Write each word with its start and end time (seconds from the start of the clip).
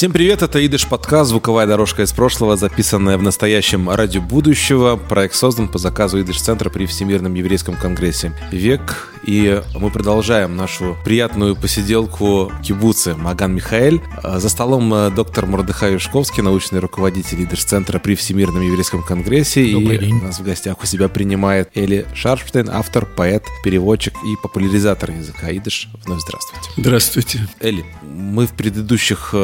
Всем 0.00 0.12
привет, 0.12 0.40
это 0.40 0.64
Идыш 0.64 0.86
подкаст 0.86 1.28
«Звуковая 1.28 1.66
дорожка 1.66 2.00
из 2.00 2.12
прошлого», 2.12 2.56
записанная 2.56 3.18
в 3.18 3.22
настоящем 3.22 3.90
радио 3.90 4.22
будущего. 4.22 4.96
Проект 4.96 5.34
создан 5.34 5.68
по 5.68 5.76
заказу 5.76 6.18
Идыш-центра 6.22 6.70
при 6.70 6.86
Всемирном 6.86 7.34
еврейском 7.34 7.76
конгрессе 7.76 8.32
«Век». 8.50 9.10
И 9.26 9.62
мы 9.74 9.90
продолжаем 9.90 10.56
нашу 10.56 10.96
приятную 11.04 11.54
посиделку 11.54 12.50
кибуцы 12.64 13.14
Маган 13.14 13.54
Михаэль. 13.54 14.00
За 14.22 14.48
столом 14.48 14.92
э, 14.94 15.10
доктор 15.10 15.44
Мордыхай 15.44 15.92
Юшковский, 15.92 16.42
научный 16.42 16.78
руководитель 16.78 17.44
Идыш-центра 17.44 17.98
при 17.98 18.14
Всемирном 18.14 18.62
еврейском 18.62 19.02
конгрессе. 19.02 19.70
Добрый 19.72 19.96
и 19.96 19.98
день. 19.98 20.22
нас 20.22 20.40
в 20.40 20.42
гостях 20.42 20.82
у 20.82 20.86
себя 20.86 21.08
принимает 21.08 21.68
Эли 21.74 22.06
Шарпштейн, 22.14 22.70
автор, 22.70 23.04
поэт, 23.04 23.44
переводчик 23.62 24.14
и 24.14 24.36
популяризатор 24.42 25.10
языка 25.10 25.54
Идыш. 25.54 25.88
Вновь 26.06 26.22
здравствуйте. 26.22 26.70
Здравствуйте. 26.78 27.48
Эли, 27.60 27.84
мы 28.02 28.46
в 28.46 28.52
предыдущих 28.52 29.34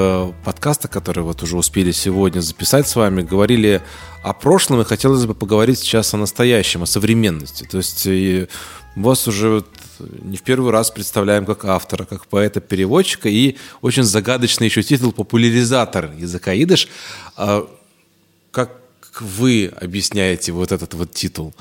э, 0.46 0.52
подкастах, 0.52 0.90
которые 0.90 1.24
вот 1.24 1.42
уже 1.42 1.56
успели 1.56 1.92
сегодня 1.92 2.40
записать 2.40 2.88
с 2.88 2.96
вами, 2.96 3.22
говорили 3.22 3.82
о 4.22 4.32
прошлом, 4.32 4.80
и 4.80 4.84
хотелось 4.84 5.26
бы 5.26 5.34
поговорить 5.34 5.78
сейчас 5.80 6.14
о 6.14 6.16
настоящем, 6.16 6.82
о 6.82 6.86
современности. 6.86 7.64
То 7.64 7.78
есть 7.78 8.06
и 8.06 8.46
вас 8.96 9.28
уже 9.28 9.48
вот 9.48 9.66
не 10.22 10.36
в 10.36 10.42
первый 10.42 10.72
раз 10.72 10.90
представляем 10.90 11.46
как 11.46 11.64
автора, 11.64 12.04
как 12.04 12.26
поэта-переводчика, 12.26 13.28
и 13.28 13.56
очень 13.82 14.04
загадочный 14.04 14.68
еще 14.68 14.82
титул 14.82 15.12
«Популяризатор 15.12 16.12
языка 16.18 16.54
идыш». 16.54 16.88
А 17.36 17.66
Как 18.52 18.70
вы 19.20 19.72
объясняете 19.80 20.52
вот 20.52 20.72
этот 20.72 20.94
вот 20.94 21.12
титул? 21.12 21.54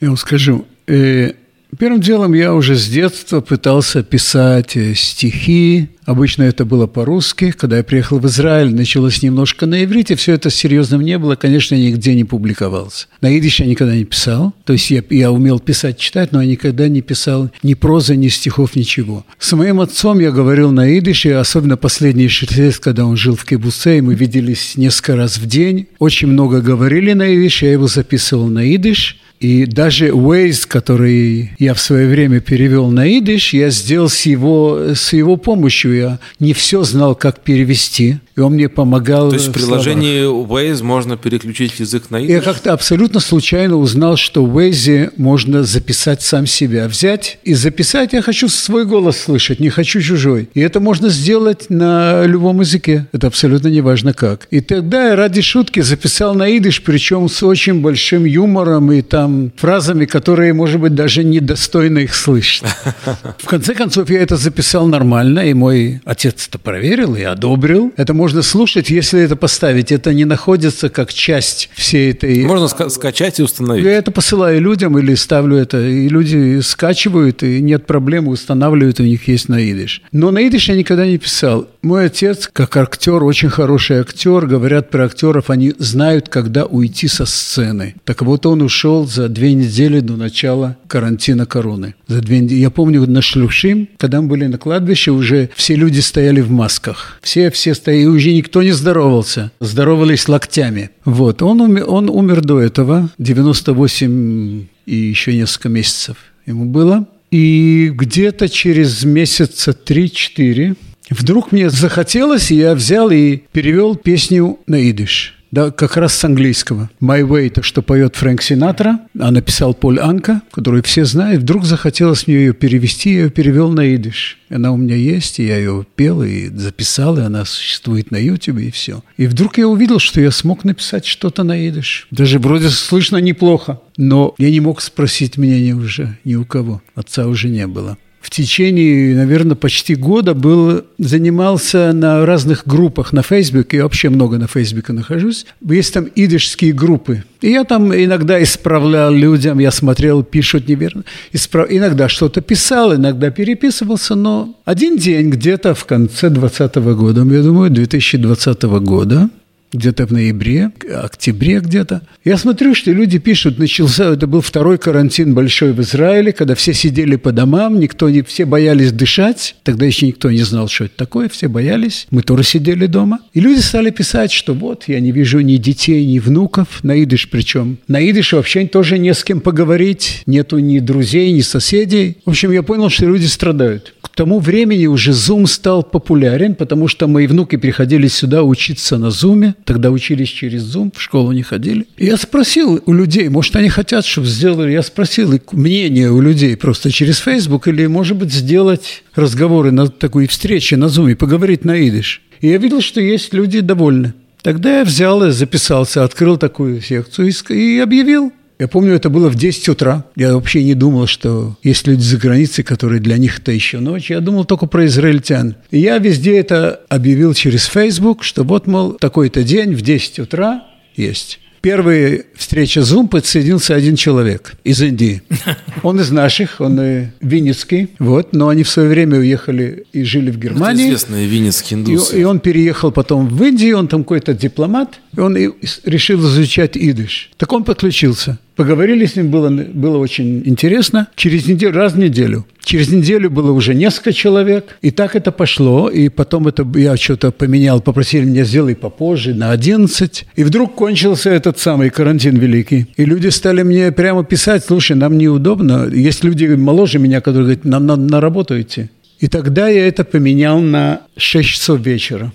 Я 0.00 0.08
вам 0.08 0.16
скажу, 0.16 0.66
э, 0.86 1.32
первым 1.76 2.00
делом 2.00 2.34
я 2.34 2.54
уже 2.54 2.76
с 2.76 2.86
детства 2.86 3.40
пытался 3.40 4.02
писать 4.02 4.76
э, 4.76 4.94
стихи. 4.94 5.88
Обычно 6.04 6.42
это 6.42 6.64
было 6.64 6.86
по-русски. 6.86 7.52
Когда 7.52 7.78
я 7.78 7.82
приехал 7.82 8.18
в 8.18 8.26
Израиль, 8.26 8.74
началось 8.74 9.22
немножко 9.22 9.64
на 9.64 9.82
иврите. 9.84 10.16
Все 10.16 10.34
это 10.34 10.50
серьезным 10.50 11.00
не 11.00 11.18
было. 11.18 11.36
Конечно, 11.36 11.74
я 11.74 11.90
нигде 11.90 12.14
не 12.14 12.24
публиковался. 12.24 13.06
На 13.22 13.30
идиш 13.30 13.60
я 13.60 13.66
никогда 13.66 13.96
не 13.96 14.04
писал. 14.04 14.52
То 14.64 14.74
есть 14.74 14.90
я, 14.90 15.02
я 15.08 15.32
умел 15.32 15.60
писать, 15.60 15.98
читать, 15.98 16.32
но 16.32 16.42
я 16.42 16.50
никогда 16.50 16.88
не 16.88 17.00
писал 17.00 17.50
ни 17.62 17.74
прозы, 17.74 18.16
ни 18.16 18.28
стихов, 18.28 18.76
ничего. 18.76 19.24
С 19.38 19.52
моим 19.54 19.80
отцом 19.80 20.18
я 20.18 20.30
говорил 20.30 20.70
на 20.72 20.98
идише, 20.98 21.30
особенно 21.30 21.76
последние 21.76 22.28
шесть 22.28 22.56
лет, 22.56 22.78
когда 22.78 23.06
он 23.06 23.16
жил 23.16 23.36
в 23.36 23.44
Кибуце, 23.44 23.98
и 23.98 24.00
мы 24.02 24.14
виделись 24.14 24.76
несколько 24.76 25.16
раз 25.16 25.38
в 25.38 25.46
день. 25.46 25.86
Очень 25.98 26.28
много 26.28 26.60
говорили 26.60 27.14
на 27.14 27.34
идиш, 27.34 27.62
я 27.62 27.72
его 27.72 27.86
записывал 27.86 28.48
на 28.48 28.64
идиш. 28.64 29.18
И 29.40 29.66
даже 29.66 30.08
Waze, 30.08 30.66
который 30.66 31.50
я 31.58 31.74
в 31.74 31.80
свое 31.80 32.08
время 32.08 32.40
перевел 32.40 32.88
на 32.90 33.18
идыш, 33.18 33.52
я 33.52 33.70
сделал 33.70 34.08
с 34.08 34.22
его, 34.22 34.94
с 34.94 35.12
его 35.12 35.36
помощью. 35.36 35.96
Я 35.96 36.18
не 36.38 36.52
все 36.52 36.82
знал, 36.82 37.14
как 37.14 37.40
перевести, 37.40 38.18
и 38.36 38.40
он 38.40 38.54
мне 38.54 38.68
помогал. 38.68 39.30
То 39.30 39.36
есть 39.36 39.48
в 39.48 39.58
словах. 39.58 39.82
приложении 39.84 40.24
Waze 40.24 40.82
можно 40.82 41.16
переключить 41.16 41.78
язык 41.78 42.10
на 42.10 42.16
Я 42.16 42.38
идыш? 42.38 42.44
как-то 42.44 42.72
абсолютно 42.72 43.20
случайно 43.20 43.76
узнал, 43.76 44.16
что 44.16 44.44
в 44.44 44.58
Waze 44.58 45.12
можно 45.16 45.62
записать 45.62 46.22
сам 46.22 46.46
себя. 46.46 46.88
Взять 46.88 47.38
и 47.44 47.54
записать, 47.54 48.12
я 48.12 48.22
хочу 48.22 48.48
свой 48.48 48.86
голос 48.86 49.18
слышать, 49.18 49.60
не 49.60 49.70
хочу 49.70 50.00
чужой. 50.00 50.48
И 50.54 50.60
это 50.60 50.80
можно 50.80 51.10
сделать 51.10 51.66
на 51.68 52.24
любом 52.24 52.60
языке. 52.60 53.06
Это 53.12 53.28
абсолютно 53.28 53.68
не 53.68 53.80
важно 53.80 54.12
как. 54.12 54.48
И 54.50 54.60
тогда 54.60 55.10
я 55.10 55.16
ради 55.16 55.40
шутки 55.40 55.80
записал 55.80 56.34
на 56.34 56.56
идыш, 56.56 56.82
причем 56.82 57.28
с 57.28 57.42
очень 57.42 57.82
большим 57.82 58.24
юмором 58.24 58.90
и 58.90 59.02
там 59.02 59.52
фразами, 59.56 60.06
которые, 60.06 60.52
может 60.54 60.80
быть, 60.80 60.94
даже 60.94 61.22
недостойно 61.22 62.00
их 62.00 62.14
слышать. 62.14 62.64
В 63.38 63.46
конце 63.46 63.74
концов, 63.74 64.10
я 64.10 64.20
это 64.20 64.36
записал 64.36 64.88
нормально, 64.88 65.48
и 65.48 65.54
мой 65.54 66.00
отец 66.04 66.48
это 66.48 66.58
проверил 66.58 67.14
и 67.14 67.22
одобрил. 67.22 67.92
Это 67.96 68.12
можно 68.12 68.23
слушать, 68.28 68.90
если 68.90 69.20
это 69.20 69.36
поставить. 69.36 69.92
Это 69.92 70.12
не 70.14 70.24
находится 70.24 70.88
как 70.88 71.12
часть 71.12 71.70
всей 71.74 72.10
этой 72.12 72.44
Можно 72.44 72.66
ска- 72.66 72.90
скачать 72.90 73.40
и 73.40 73.42
установить. 73.42 73.84
я 73.84 73.92
это 73.92 74.10
посылаю 74.10 74.60
людям 74.60 74.98
или 74.98 75.14
ставлю 75.14 75.56
это, 75.56 75.86
и 75.86 76.08
люди 76.08 76.60
скачивают, 76.60 77.42
и 77.42 77.60
нет 77.60 77.86
проблем, 77.86 78.28
устанавливают, 78.28 79.00
у 79.00 79.04
них 79.04 79.28
есть 79.28 79.48
на 79.48 79.60
идиш. 79.60 80.02
Но 80.12 80.30
на 80.30 80.40
идиш 80.42 80.68
я 80.68 80.76
никогда 80.76 81.06
не 81.06 81.18
писал. 81.18 81.68
Мой 81.82 82.06
отец, 82.06 82.48
как 82.52 82.76
актер, 82.76 83.22
очень 83.22 83.48
хороший 83.50 84.00
актер, 84.00 84.46
говорят 84.46 84.90
про 84.90 85.04
актеров, 85.06 85.50
они 85.50 85.74
знают, 85.78 86.28
когда 86.28 86.64
уйти 86.66 87.08
со 87.08 87.26
сцены. 87.26 87.94
Так 88.04 88.22
вот, 88.22 88.46
он 88.46 88.62
ушел 88.62 89.06
за 89.06 89.28
две 89.28 89.52
недели 89.54 90.00
до 90.00 90.16
начала 90.16 90.76
карантина 90.88 91.46
короны. 91.46 91.94
За 92.06 92.20
две 92.20 92.40
недели. 92.40 92.60
Я 92.60 92.70
помню 92.70 93.06
на 93.06 93.22
Шлюшим, 93.22 93.88
когда 93.98 94.20
мы 94.20 94.28
были 94.28 94.46
на 94.46 94.58
кладбище, 94.58 95.10
уже 95.10 95.50
все 95.56 95.74
люди 95.74 96.00
стояли 96.00 96.40
в 96.40 96.50
масках. 96.50 97.18
Все, 97.22 97.50
все 97.50 97.74
стояли, 97.74 98.04
уже 98.14 98.32
никто 98.32 98.62
не 98.62 98.72
здоровался. 98.72 99.50
Здоровались 99.60 100.28
локтями. 100.28 100.90
Вот, 101.04 101.42
он, 101.42 101.60
уме- 101.60 101.82
он 101.84 102.08
умер 102.08 102.40
до 102.42 102.60
этого, 102.60 103.10
98 103.18 104.66
и 104.86 104.94
еще 104.94 105.34
несколько 105.34 105.68
месяцев 105.68 106.16
ему 106.46 106.66
было. 106.66 107.06
И 107.30 107.90
где-то 107.94 108.48
через 108.48 109.04
месяца 109.04 109.72
3-4 109.72 110.76
вдруг 111.10 111.52
мне 111.52 111.70
захотелось, 111.70 112.50
и 112.50 112.56
я 112.56 112.74
взял 112.74 113.10
и 113.10 113.40
перевел 113.52 113.96
песню 113.96 114.58
на 114.66 114.90
идыш. 114.90 115.34
Да, 115.54 115.70
как 115.70 115.96
раз 115.96 116.14
с 116.14 116.24
английского. 116.24 116.90
«My 117.00 117.20
Way»– 117.22 117.48
то, 117.50 117.62
что 117.62 117.80
поет 117.80 118.16
Фрэнк 118.16 118.42
Синатра, 118.42 118.98
а 119.16 119.30
написал 119.30 119.72
Поль 119.72 120.00
Анка, 120.00 120.42
который 120.50 120.82
все 120.82 121.04
знают. 121.04 121.42
Вдруг 121.42 121.64
захотелось 121.64 122.26
мне 122.26 122.34
ее 122.38 122.54
перевести, 122.54 123.12
я 123.12 123.20
ее 123.20 123.30
перевел 123.30 123.70
на 123.70 123.94
идыш. 123.94 124.38
Она 124.50 124.72
у 124.72 124.76
меня 124.76 124.96
есть, 124.96 125.38
и 125.38 125.46
я 125.46 125.56
ее 125.56 125.86
пел, 125.94 126.24
и 126.24 126.48
записал, 126.48 127.18
и 127.18 127.22
она 127.22 127.44
существует 127.44 128.10
на 128.10 128.16
Ютубе, 128.16 128.66
и 128.66 128.70
все. 128.72 129.04
И 129.16 129.28
вдруг 129.28 129.56
я 129.56 129.68
увидел, 129.68 130.00
что 130.00 130.20
я 130.20 130.32
смог 130.32 130.64
написать 130.64 131.06
что-то 131.06 131.44
на 131.44 131.68
идыш. 131.68 132.08
Даже 132.10 132.40
вроде 132.40 132.68
слышно 132.68 133.18
неплохо, 133.18 133.80
но 133.96 134.34
я 134.38 134.50
не 134.50 134.58
мог 134.58 134.80
спросить 134.80 135.36
мнения 135.36 135.76
уже 135.76 136.18
ни 136.24 136.34
у 136.34 136.44
кого. 136.44 136.82
Отца 136.96 137.28
уже 137.28 137.48
не 137.48 137.68
было 137.68 137.96
в 138.24 138.30
течение, 138.30 139.14
наверное, 139.14 139.54
почти 139.54 139.94
года 139.94 140.32
был, 140.32 140.82
занимался 140.96 141.92
на 141.92 142.24
разных 142.24 142.66
группах 142.66 143.12
на 143.12 143.22
Фейсбуке, 143.22 143.76
я 143.76 143.82
вообще 143.82 144.08
много 144.08 144.38
на 144.38 144.46
Фейсбуке 144.46 144.94
нахожусь. 144.94 145.44
Есть 145.60 145.92
там 145.92 146.08
идышские 146.14 146.72
группы. 146.72 147.22
И 147.42 147.50
я 147.50 147.64
там 147.64 147.94
иногда 147.94 148.42
исправлял 148.42 149.12
людям, 149.12 149.58
я 149.58 149.70
смотрел, 149.70 150.22
пишут 150.22 150.66
неверно. 150.68 151.04
Исправ... 151.34 151.70
Иногда 151.70 152.08
что-то 152.08 152.40
писал, 152.40 152.94
иногда 152.94 153.30
переписывался, 153.30 154.14
но 154.14 154.58
один 154.64 154.96
день 154.96 155.28
где-то 155.28 155.74
в 155.74 155.84
конце 155.84 156.30
2020 156.30 156.76
года, 156.96 157.20
я 157.20 157.42
думаю, 157.42 157.70
2020 157.70 158.62
года, 158.62 159.28
где-то 159.74 160.06
в 160.06 160.12
ноябре, 160.12 160.70
октябре 161.02 161.60
где-то. 161.60 162.02
Я 162.24 162.36
смотрю, 162.36 162.74
что 162.74 162.92
люди 162.92 163.18
пишут, 163.18 163.58
начался, 163.58 164.12
это 164.12 164.26
был 164.26 164.40
второй 164.40 164.78
карантин 164.78 165.34
большой 165.34 165.72
в 165.72 165.80
Израиле, 165.80 166.32
когда 166.32 166.54
все 166.54 166.72
сидели 166.72 167.16
по 167.16 167.32
домам, 167.32 167.80
никто 167.80 168.08
не, 168.08 168.22
все 168.22 168.44
боялись 168.44 168.92
дышать, 168.92 169.56
тогда 169.62 169.84
еще 169.86 170.06
никто 170.06 170.30
не 170.30 170.42
знал, 170.42 170.68
что 170.68 170.84
это 170.84 170.96
такое, 170.96 171.28
все 171.28 171.48
боялись, 171.48 172.06
мы 172.10 172.22
тоже 172.22 172.44
сидели 172.44 172.86
дома. 172.86 173.20
И 173.32 173.40
люди 173.40 173.60
стали 173.60 173.90
писать, 173.90 174.32
что 174.32 174.54
вот, 174.54 174.84
я 174.86 175.00
не 175.00 175.12
вижу 175.12 175.40
ни 175.40 175.56
детей, 175.56 176.06
ни 176.06 176.18
внуков, 176.18 176.82
на 176.82 177.02
идыш 177.02 177.28
причем. 177.28 177.78
На 177.88 177.98
идыш 178.08 178.32
вообще 178.32 178.66
тоже 178.66 178.98
не 178.98 179.12
с 179.12 179.24
кем 179.24 179.40
поговорить, 179.40 180.22
нету 180.26 180.58
ни 180.58 180.78
друзей, 180.78 181.32
ни 181.32 181.40
соседей. 181.40 182.18
В 182.24 182.30
общем, 182.30 182.52
я 182.52 182.62
понял, 182.62 182.88
что 182.88 183.06
люди 183.06 183.26
страдают. 183.26 183.94
К 184.14 184.16
тому 184.16 184.38
времени 184.38 184.86
уже 184.86 185.10
Zoom 185.10 185.48
стал 185.48 185.82
популярен, 185.82 186.54
потому 186.54 186.86
что 186.86 187.08
мои 187.08 187.26
внуки 187.26 187.56
приходили 187.56 188.06
сюда 188.06 188.44
учиться 188.44 188.96
на 188.96 189.06
Zoom, 189.06 189.54
тогда 189.64 189.90
учились 189.90 190.28
через 190.28 190.62
Zoom, 190.62 190.92
в 190.94 191.02
школу 191.02 191.32
не 191.32 191.42
ходили. 191.42 191.88
И 191.96 192.06
я 192.06 192.16
спросил 192.16 192.80
у 192.86 192.92
людей, 192.92 193.28
может, 193.28 193.56
они 193.56 193.68
хотят, 193.68 194.06
чтобы 194.06 194.28
сделали, 194.28 194.70
я 194.70 194.84
спросил 194.84 195.40
мнение 195.50 196.12
у 196.12 196.20
людей 196.20 196.56
просто 196.56 196.92
через 196.92 197.18
Facebook, 197.18 197.66
или, 197.66 197.86
может 197.86 198.16
быть, 198.16 198.32
сделать 198.32 199.02
разговоры 199.16 199.72
на 199.72 199.88
такой 199.88 200.28
встрече 200.28 200.76
на 200.76 200.84
Zoom, 200.84 201.16
поговорить 201.16 201.64
на 201.64 201.76
идыш. 201.88 202.22
И 202.40 202.46
я 202.46 202.58
видел, 202.58 202.82
что 202.82 203.00
есть 203.00 203.34
люди 203.34 203.58
довольны. 203.58 204.14
Тогда 204.42 204.78
я 204.78 204.84
взял 204.84 205.24
и 205.24 205.32
записался, 205.32 206.04
открыл 206.04 206.36
такую 206.36 206.80
секцию 206.80 207.32
и 207.48 207.52
и 207.52 207.80
объявил. 207.80 208.32
Я 208.58 208.68
помню, 208.68 208.94
это 208.94 209.10
было 209.10 209.28
в 209.28 209.34
10 209.34 209.68
утра. 209.68 210.04
Я 210.14 210.34
вообще 210.34 210.62
не 210.62 210.74
думал, 210.74 211.06
что 211.06 211.56
есть 211.64 211.86
люди 211.88 212.02
за 212.02 212.16
границей, 212.18 212.62
которые 212.62 213.00
для 213.00 213.18
них 213.18 213.40
это 213.40 213.50
еще 213.52 213.80
ночь. 213.80 214.10
Я 214.10 214.20
думал 214.20 214.44
только 214.44 214.66
про 214.66 214.86
израильтян. 214.86 215.56
И 215.72 215.80
я 215.80 215.98
везде 215.98 216.36
это 216.38 216.80
объявил 216.88 217.34
через 217.34 217.64
Facebook, 217.66 218.22
что 218.22 218.44
вот, 218.44 218.66
мол, 218.68 218.92
такой-то 218.92 219.42
день 219.42 219.74
в 219.74 219.82
10 219.82 220.20
утра 220.20 220.64
есть. 220.94 221.40
Первая 221.62 222.24
встреча 222.36 222.80
Zoom 222.80 223.08
подсоединился 223.08 223.74
один 223.74 223.96
человек 223.96 224.52
из 224.64 224.82
Индии. 224.82 225.22
Он 225.82 225.98
из 225.98 226.10
наших, 226.10 226.60
он 226.60 226.78
э, 226.78 227.10
винницкий, 227.22 227.88
вот, 227.98 228.34
но 228.34 228.48
они 228.48 228.64
в 228.64 228.68
свое 228.68 228.88
время 228.90 229.18
уехали 229.18 229.86
и 229.94 230.02
жили 230.04 230.30
в 230.30 230.36
Это 230.36 230.48
Германии. 230.48 230.86
известные 230.88 231.26
винницкие 231.26 231.80
И, 231.80 231.82
индусы. 231.82 232.20
и 232.20 232.24
он 232.24 232.40
переехал 232.40 232.90
потом 232.92 233.28
в 233.28 233.42
Индию, 233.42 233.78
он 233.78 233.88
там 233.88 234.02
какой-то 234.04 234.34
дипломат, 234.34 235.00
и 235.16 235.20
он 235.20 235.36
и- 235.38 235.46
и 235.48 235.50
решил 235.84 236.20
изучать 236.20 236.76
идыш. 236.76 237.30
Так 237.38 237.50
он 237.52 237.64
подключился. 237.64 238.38
Поговорили 238.56 239.04
с 239.04 239.16
ним, 239.16 239.30
было, 239.30 239.50
было 239.50 239.98
очень 239.98 240.42
интересно. 240.44 241.08
Через 241.16 241.46
неделю, 241.46 241.74
раз 241.74 241.94
в 241.94 241.98
неделю. 241.98 242.46
Через 242.64 242.88
неделю 242.88 243.28
было 243.28 243.50
уже 243.50 243.74
несколько 243.74 244.12
человек. 244.12 244.78
И 244.80 244.90
так 244.92 245.16
это 245.16 245.32
пошло. 245.32 245.90
И 245.90 246.08
потом 246.08 246.46
это 246.46 246.64
я 246.76 246.96
что-то 246.96 247.32
поменял, 247.32 247.80
попросили 247.80 248.24
меня 248.24 248.44
сделать 248.44 248.78
попозже, 248.78 249.34
на 249.34 249.50
11. 249.50 250.26
И 250.36 250.44
вдруг 250.44 250.74
кончился 250.76 251.30
этот 251.30 251.58
самый 251.58 251.90
карантин 251.90 252.36
великий. 252.36 252.86
И 252.96 253.04
люди 253.04 253.28
стали 253.28 253.62
мне 253.62 253.90
прямо 253.90 254.22
писать, 254.24 254.64
слушай, 254.64 254.94
нам 254.96 255.18
неудобно. 255.18 255.88
Есть 255.92 256.22
люди 256.22 256.46
моложе 256.46 257.00
меня, 257.00 257.20
которые 257.20 257.44
говорят, 257.44 257.64
нам 257.64 257.86
надо 257.86 258.02
на 258.02 258.20
работу 258.20 258.60
идти. 258.60 258.88
И 259.18 259.26
тогда 259.26 259.68
я 259.68 259.88
это 259.88 260.04
поменял 260.04 260.60
на 260.60 261.00
6 261.16 261.48
часов 261.48 261.80
вечера. 261.80 262.32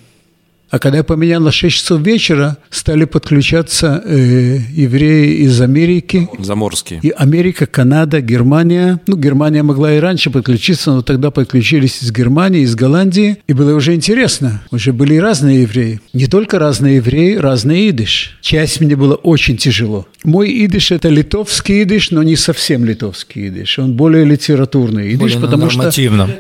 А 0.70 0.78
когда 0.78 1.00
я 1.00 1.04
поменял 1.04 1.42
на 1.42 1.52
6 1.52 1.76
часов 1.76 2.02
вечера, 2.02 2.58
стали 2.70 3.06
подключаться 3.06 4.04
э, 4.06 4.60
евреи 4.72 5.44
из 5.44 5.60
Америки. 5.62 6.30
Заморские. 6.38 7.00
И 7.02 7.10
Америка, 7.10 7.66
Канада, 7.66 8.22
Германия. 8.22 9.02
Ну, 9.08 9.18
Германия 9.18 9.64
могла 9.64 9.94
и 9.96 10.00
раньше 10.00 10.30
подключиться, 10.30 10.92
но 10.92 11.02
тогда 11.02 11.32
подключились 11.32 12.04
из 12.04 12.12
Германии, 12.12 12.62
из 12.62 12.76
Голландии. 12.76 13.38
И 13.48 13.54
было 13.54 13.74
уже 13.74 13.96
интересно. 13.96 14.62
Уже 14.70 14.94
были 14.94 15.16
разные 15.16 15.64
евреи. 15.64 16.02
Не 16.14 16.28
только 16.28 16.60
разные 16.60 16.98
евреи, 16.98 17.36
разный 17.36 17.90
идыш. 17.90 18.38
Часть 18.42 18.80
мне 18.80 18.96
было 18.96 19.16
очень 19.16 19.58
тяжело. 19.58 20.06
Мой 20.24 20.66
идыш– 20.66 20.92
это 20.92 21.10
литовский 21.10 21.84
идыш, 21.84 22.12
но 22.12 22.22
не 22.22 22.36
совсем 22.36 22.86
литовский 22.86 23.48
идыш. 23.48 23.80
Он 23.80 23.96
более 23.96 24.26
литературный 24.26 25.10
идыш, 25.16 25.36
более 25.36 25.40
потому 25.40 25.70
что 25.70 25.92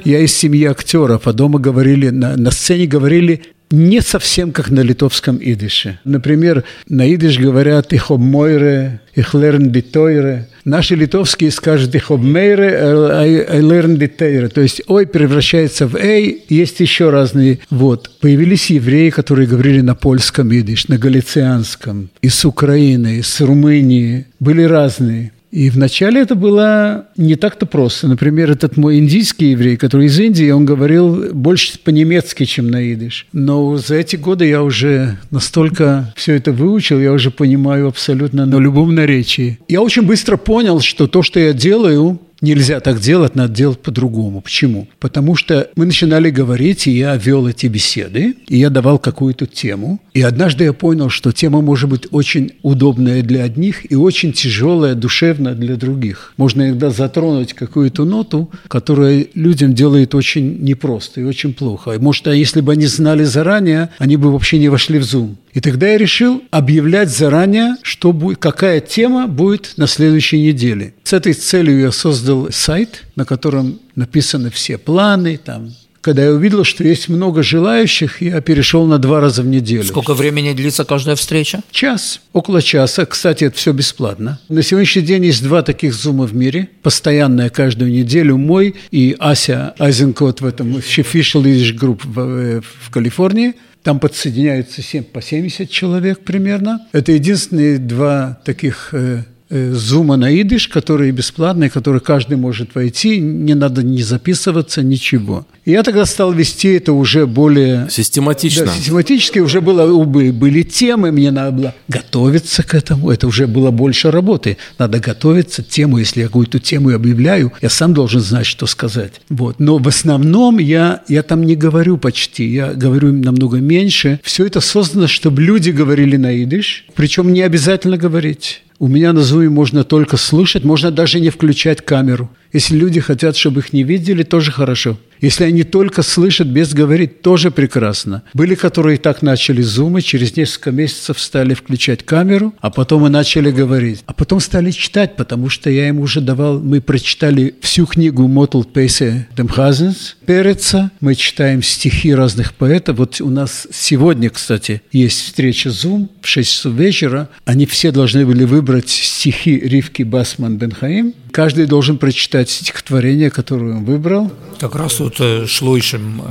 я 0.05 0.19
из 0.19 0.35
семьи 0.35 0.65
актеров, 0.65 1.25
а 1.25 1.33
дома 1.33 1.59
говорили, 1.59 2.09
на, 2.09 2.35
на 2.37 2.51
сцене 2.51 2.85
говорили 2.85 3.41
не 3.71 4.01
совсем 4.01 4.51
как 4.51 4.69
на 4.69 4.81
литовском 4.81 5.37
идыше. 5.41 5.99
Например, 6.03 6.63
на 6.87 7.13
идыш 7.13 7.37
говорят 7.37 7.93
«их 7.93 8.11
обмойре», 8.11 8.99
«их 9.13 9.33
лерн 9.33 9.71
дитойре». 9.71 10.47
Наши 10.65 10.95
литовские 10.95 11.51
скажут 11.51 11.93
«их 11.95 12.11
обмейре», 12.11 12.77
«ай 13.11 13.61
лерн 13.61 13.97
дитойре». 13.97 14.47
То 14.47 14.61
есть 14.61 14.81
«ой» 14.87 15.05
превращается 15.05 15.87
в 15.87 15.95
«эй». 15.95 16.43
Есть 16.49 16.79
еще 16.79 17.09
разные. 17.09 17.59
Вот. 17.69 18.09
Появились 18.19 18.69
евреи, 18.69 19.09
которые 19.09 19.47
говорили 19.47 19.81
на 19.81 19.95
польском 19.95 20.51
идыш, 20.51 20.87
на 20.87 20.97
галицианском, 20.97 22.09
из 22.21 22.43
Украины, 22.45 23.17
из 23.19 23.39
Румынии. 23.39 24.25
Были 24.39 24.63
разные. 24.63 25.31
И 25.51 25.69
вначале 25.69 26.21
это 26.21 26.35
было 26.35 27.07
не 27.17 27.35
так-то 27.35 27.65
просто. 27.65 28.07
Например, 28.07 28.51
этот 28.51 28.77
мой 28.77 28.99
индийский 28.99 29.51
еврей, 29.51 29.77
который 29.77 30.05
из 30.05 30.19
Индии, 30.19 30.49
он 30.51 30.65
говорил 30.65 31.33
больше 31.33 31.79
по-немецки, 31.79 32.45
чем 32.45 32.69
на 32.69 32.93
идыш. 32.93 33.25
Но 33.33 33.77
за 33.77 33.95
эти 33.95 34.15
годы 34.15 34.45
я 34.45 34.61
уже 34.61 35.17
настолько 35.31 36.13
все 36.15 36.35
это 36.35 36.51
выучил, 36.51 36.99
я 36.99 37.11
уже 37.11 37.31
понимаю 37.31 37.87
абсолютно 37.87 38.45
на 38.45 38.57
любом 38.57 38.93
наречии. 38.93 39.59
Я 39.67 39.81
очень 39.81 40.03
быстро 40.03 40.37
понял, 40.37 40.81
что 40.81 41.07
то, 41.07 41.23
что 41.23 41.39
я 41.39 41.53
делаю, 41.53 42.19
Нельзя 42.41 42.79
так 42.79 42.99
делать, 42.99 43.35
надо 43.35 43.53
делать 43.53 43.79
по-другому. 43.79 44.41
Почему? 44.41 44.87
Потому 44.99 45.35
что 45.35 45.69
мы 45.75 45.85
начинали 45.85 46.29
говорить, 46.29 46.87
и 46.87 46.91
я 46.91 47.15
вел 47.15 47.47
эти 47.47 47.67
беседы, 47.67 48.35
и 48.47 48.57
я 48.57 48.69
давал 48.69 48.97
какую-то 48.97 49.45
тему. 49.45 49.99
И 50.13 50.21
однажды 50.21 50.63
я 50.63 50.73
понял, 50.73 51.09
что 51.09 51.31
тема 51.31 51.61
может 51.61 51.89
быть 51.89 52.07
очень 52.11 52.53
удобная 52.61 53.21
для 53.21 53.43
одних 53.43 53.91
и 53.91 53.95
очень 53.95 54.31
тяжелая, 54.31 54.95
душевная 54.95 55.53
для 55.53 55.75
других. 55.75 56.33
Можно 56.37 56.69
иногда 56.69 56.91
затронуть 56.91 57.53
какую-то 57.53 58.05
ноту, 58.05 58.49
которая 58.67 59.27
людям 59.33 59.73
делает 59.73 60.15
очень 60.15 60.59
непросто 60.61 61.21
и 61.21 61.25
очень 61.25 61.53
плохо. 61.53 61.97
Может, 61.99 62.27
а 62.27 62.35
если 62.35 62.61
бы 62.61 62.71
они 62.71 62.85
знали 62.85 63.23
заранее, 63.23 63.89
они 63.97 64.15
бы 64.15 64.31
вообще 64.31 64.59
не 64.59 64.69
вошли 64.69 64.99
в 64.99 65.03
Zoom. 65.03 65.35
И 65.53 65.61
тогда 65.61 65.87
я 65.87 65.97
решил 65.97 66.43
объявлять 66.51 67.09
заранее, 67.09 67.75
что 67.81 68.13
будет, 68.13 68.37
какая 68.37 68.79
тема 68.79 69.27
будет 69.27 69.73
на 69.77 69.87
следующей 69.87 70.41
неделе. 70.41 70.93
С 71.03 71.13
этой 71.13 71.33
целью 71.33 71.79
я 71.79 71.91
создал 71.91 72.28
сайт, 72.51 73.05
на 73.15 73.25
котором 73.25 73.79
написаны 73.95 74.49
все 74.49 74.77
планы, 74.77 75.37
там, 75.37 75.71
когда 76.01 76.23
я 76.23 76.31
увидел, 76.31 76.63
что 76.63 76.83
есть 76.83 77.09
много 77.09 77.43
желающих, 77.43 78.21
я 78.21 78.39
перешел 78.41 78.85
на 78.85 78.97
два 78.99 79.19
раза 79.19 79.41
в 79.41 79.47
неделю. 79.47 79.83
Сколько 79.83 80.13
времени 80.13 80.53
длится 80.53 80.85
каждая 80.85 81.15
встреча? 81.15 81.61
Час, 81.71 82.21
около 82.31 82.61
часа. 82.61 83.05
Кстати, 83.05 83.43
это 83.43 83.57
все 83.57 83.73
бесплатно. 83.73 84.39
На 84.47 84.63
сегодняшний 84.63 85.01
день 85.01 85.25
есть 85.25 85.43
два 85.43 85.61
таких 85.61 85.93
зума 85.93 86.25
в 86.25 86.33
мире. 86.33 86.69
Постоянная 86.83 87.49
каждую 87.49 87.91
неделю 87.91 88.37
мой 88.37 88.75
и 88.91 89.15
Ася 89.19 89.73
Айзенкот 89.77 90.41
в 90.41 90.45
этом 90.45 90.77
Official 90.77 91.43
Yiddish 91.43 91.77
Group 91.77 92.01
в, 92.05 92.19
э, 92.19 92.61
в 92.61 92.89
Калифорнии– 92.91 93.55
там 93.83 93.99
подсоединяются 93.99 94.81
7, 94.81 95.03
по 95.03 95.21
70 95.21 95.69
человек 95.69 96.19
примерно. 96.19 96.85
Это 96.91 97.13
единственные 97.13 97.77
два 97.77 98.37
таких 98.43 98.89
Э, 98.93 99.23
зума 99.49 100.15
на 100.15 100.41
идыш, 100.41 100.67
которые 100.67 101.11
бесплатные, 101.11 101.69
которые 101.69 102.01
каждый 102.01 102.37
может 102.37 102.75
войти, 102.75 103.19
не 103.19 103.55
надо 103.55 103.83
не 103.83 104.03
записываться, 104.03 104.83
ничего. 104.83 105.45
И 105.65 105.71
я 105.71 105.83
тогда 105.83 106.05
стал 106.05 106.31
вести 106.31 106.69
это 106.69 106.93
уже 106.93 107.25
более... 107.25 107.87
Систематично. 107.89 108.65
Да, 108.65 108.73
систематически 108.73 109.39
уже 109.39 109.61
было, 109.61 110.03
были 110.03 110.63
темы, 110.63 111.11
мне 111.11 111.31
надо 111.31 111.51
было 111.51 111.75
готовиться 111.87 112.63
к 112.63 112.73
этому, 112.73 113.11
это 113.11 113.27
уже 113.27 113.47
было 113.47 113.71
больше 113.71 114.11
работы. 114.11 114.57
Надо 114.77 114.99
готовиться, 114.99 115.63
тему, 115.63 115.97
если 115.97 116.21
я 116.21 116.27
какую-то 116.27 116.59
тему 116.59 116.93
объявляю, 116.93 117.51
я 117.61 117.69
сам 117.69 117.93
должен 117.93 118.21
знать, 118.21 118.45
что 118.45 118.65
сказать. 118.67 119.21
Вот. 119.29 119.59
Но 119.59 119.77
в 119.77 119.87
основном 119.87 120.59
я, 120.59 121.01
я 121.07 121.23
там 121.23 121.43
не 121.43 121.55
говорю 121.55 121.97
почти, 121.97 122.45
я 122.45 122.73
говорю 122.73 123.11
намного 123.11 123.57
меньше. 123.57 124.19
Все 124.23 124.45
это 124.45 124.61
создано, 124.61 125.07
чтобы 125.07 125.41
люди 125.41 125.71
говорили 125.71 126.17
на 126.17 126.43
идыш, 126.43 126.85
причем 126.95 127.33
не 127.33 127.41
обязательно 127.41 127.97
говорить. 127.97 128.61
У 128.81 128.87
меня 128.87 129.11
на 129.11 129.19
Zoom 129.19 129.49
можно 129.49 129.83
только 129.83 130.15
слушать, 130.15 130.63
можно 130.63 130.89
даже 130.89 131.19
не 131.19 131.29
включать 131.29 131.81
камеру. 131.81 132.29
Если 132.51 132.75
люди 132.75 132.99
хотят, 132.99 133.37
чтобы 133.37 133.61
их 133.61 133.73
не 133.73 133.83
видели, 133.83 134.23
тоже 134.23 134.51
хорошо. 134.51 134.97
Если 135.21 135.43
они 135.43 135.63
только 135.63 136.01
слышат 136.01 136.47
без 136.47 136.73
говорить, 136.73 137.21
тоже 137.21 137.51
прекрасно. 137.51 138.23
Были, 138.33 138.55
которые 138.55 138.97
так 138.97 139.21
начали 139.21 139.61
зумы, 139.61 140.01
через 140.01 140.35
несколько 140.35 140.71
месяцев 140.71 141.19
стали 141.19 141.53
включать 141.53 142.05
камеру, 142.05 142.53
а 142.59 142.69
потом 142.69 143.05
и 143.05 143.09
начали 143.09 143.51
говорить. 143.51 144.01
А 144.05 144.13
потом 144.13 144.39
стали 144.39 144.71
читать, 144.71 145.17
потому 145.17 145.49
что 145.49 145.69
я 145.69 145.89
им 145.89 145.99
уже 145.99 146.21
давал, 146.21 146.59
мы 146.59 146.79
прочитали 146.79 147.53
всю 147.61 147.85
книгу 147.85 148.27
Мотл 148.27 148.63
Пейсе 148.63 149.27
Демхазенс, 149.35 150.15
Переца, 150.25 150.91
мы 151.01 151.15
читаем 151.15 151.63
стихи 151.63 152.13
разных 152.13 152.53
поэтов. 152.53 152.97
Вот 152.97 153.19
у 153.19 153.29
нас 153.29 153.67
сегодня, 153.71 154.29
кстати, 154.29 154.81
есть 154.91 155.21
встреча 155.21 155.69
Zoom 155.69 156.07
в 156.21 156.27
6 156.27 156.49
часов 156.49 156.73
вечера. 156.73 157.29
Они 157.45 157.65
все 157.65 157.91
должны 157.91 158.25
были 158.25 158.45
выбрать 158.45 158.89
стихи 158.89 159.59
Ривки 159.59 160.03
Басман 160.03 160.57
Бенхаим. 160.57 161.13
Каждый 161.31 161.65
должен 161.65 161.97
прочитать 161.97 162.38
стихотворение, 162.47 163.29
которое 163.29 163.75
он 163.75 163.83
выбрал. 163.83 164.31
Как 164.59 164.75
раз 164.75 164.99
вот 164.99 165.15
э, 165.19 165.45
Шлойшем, 165.45 166.21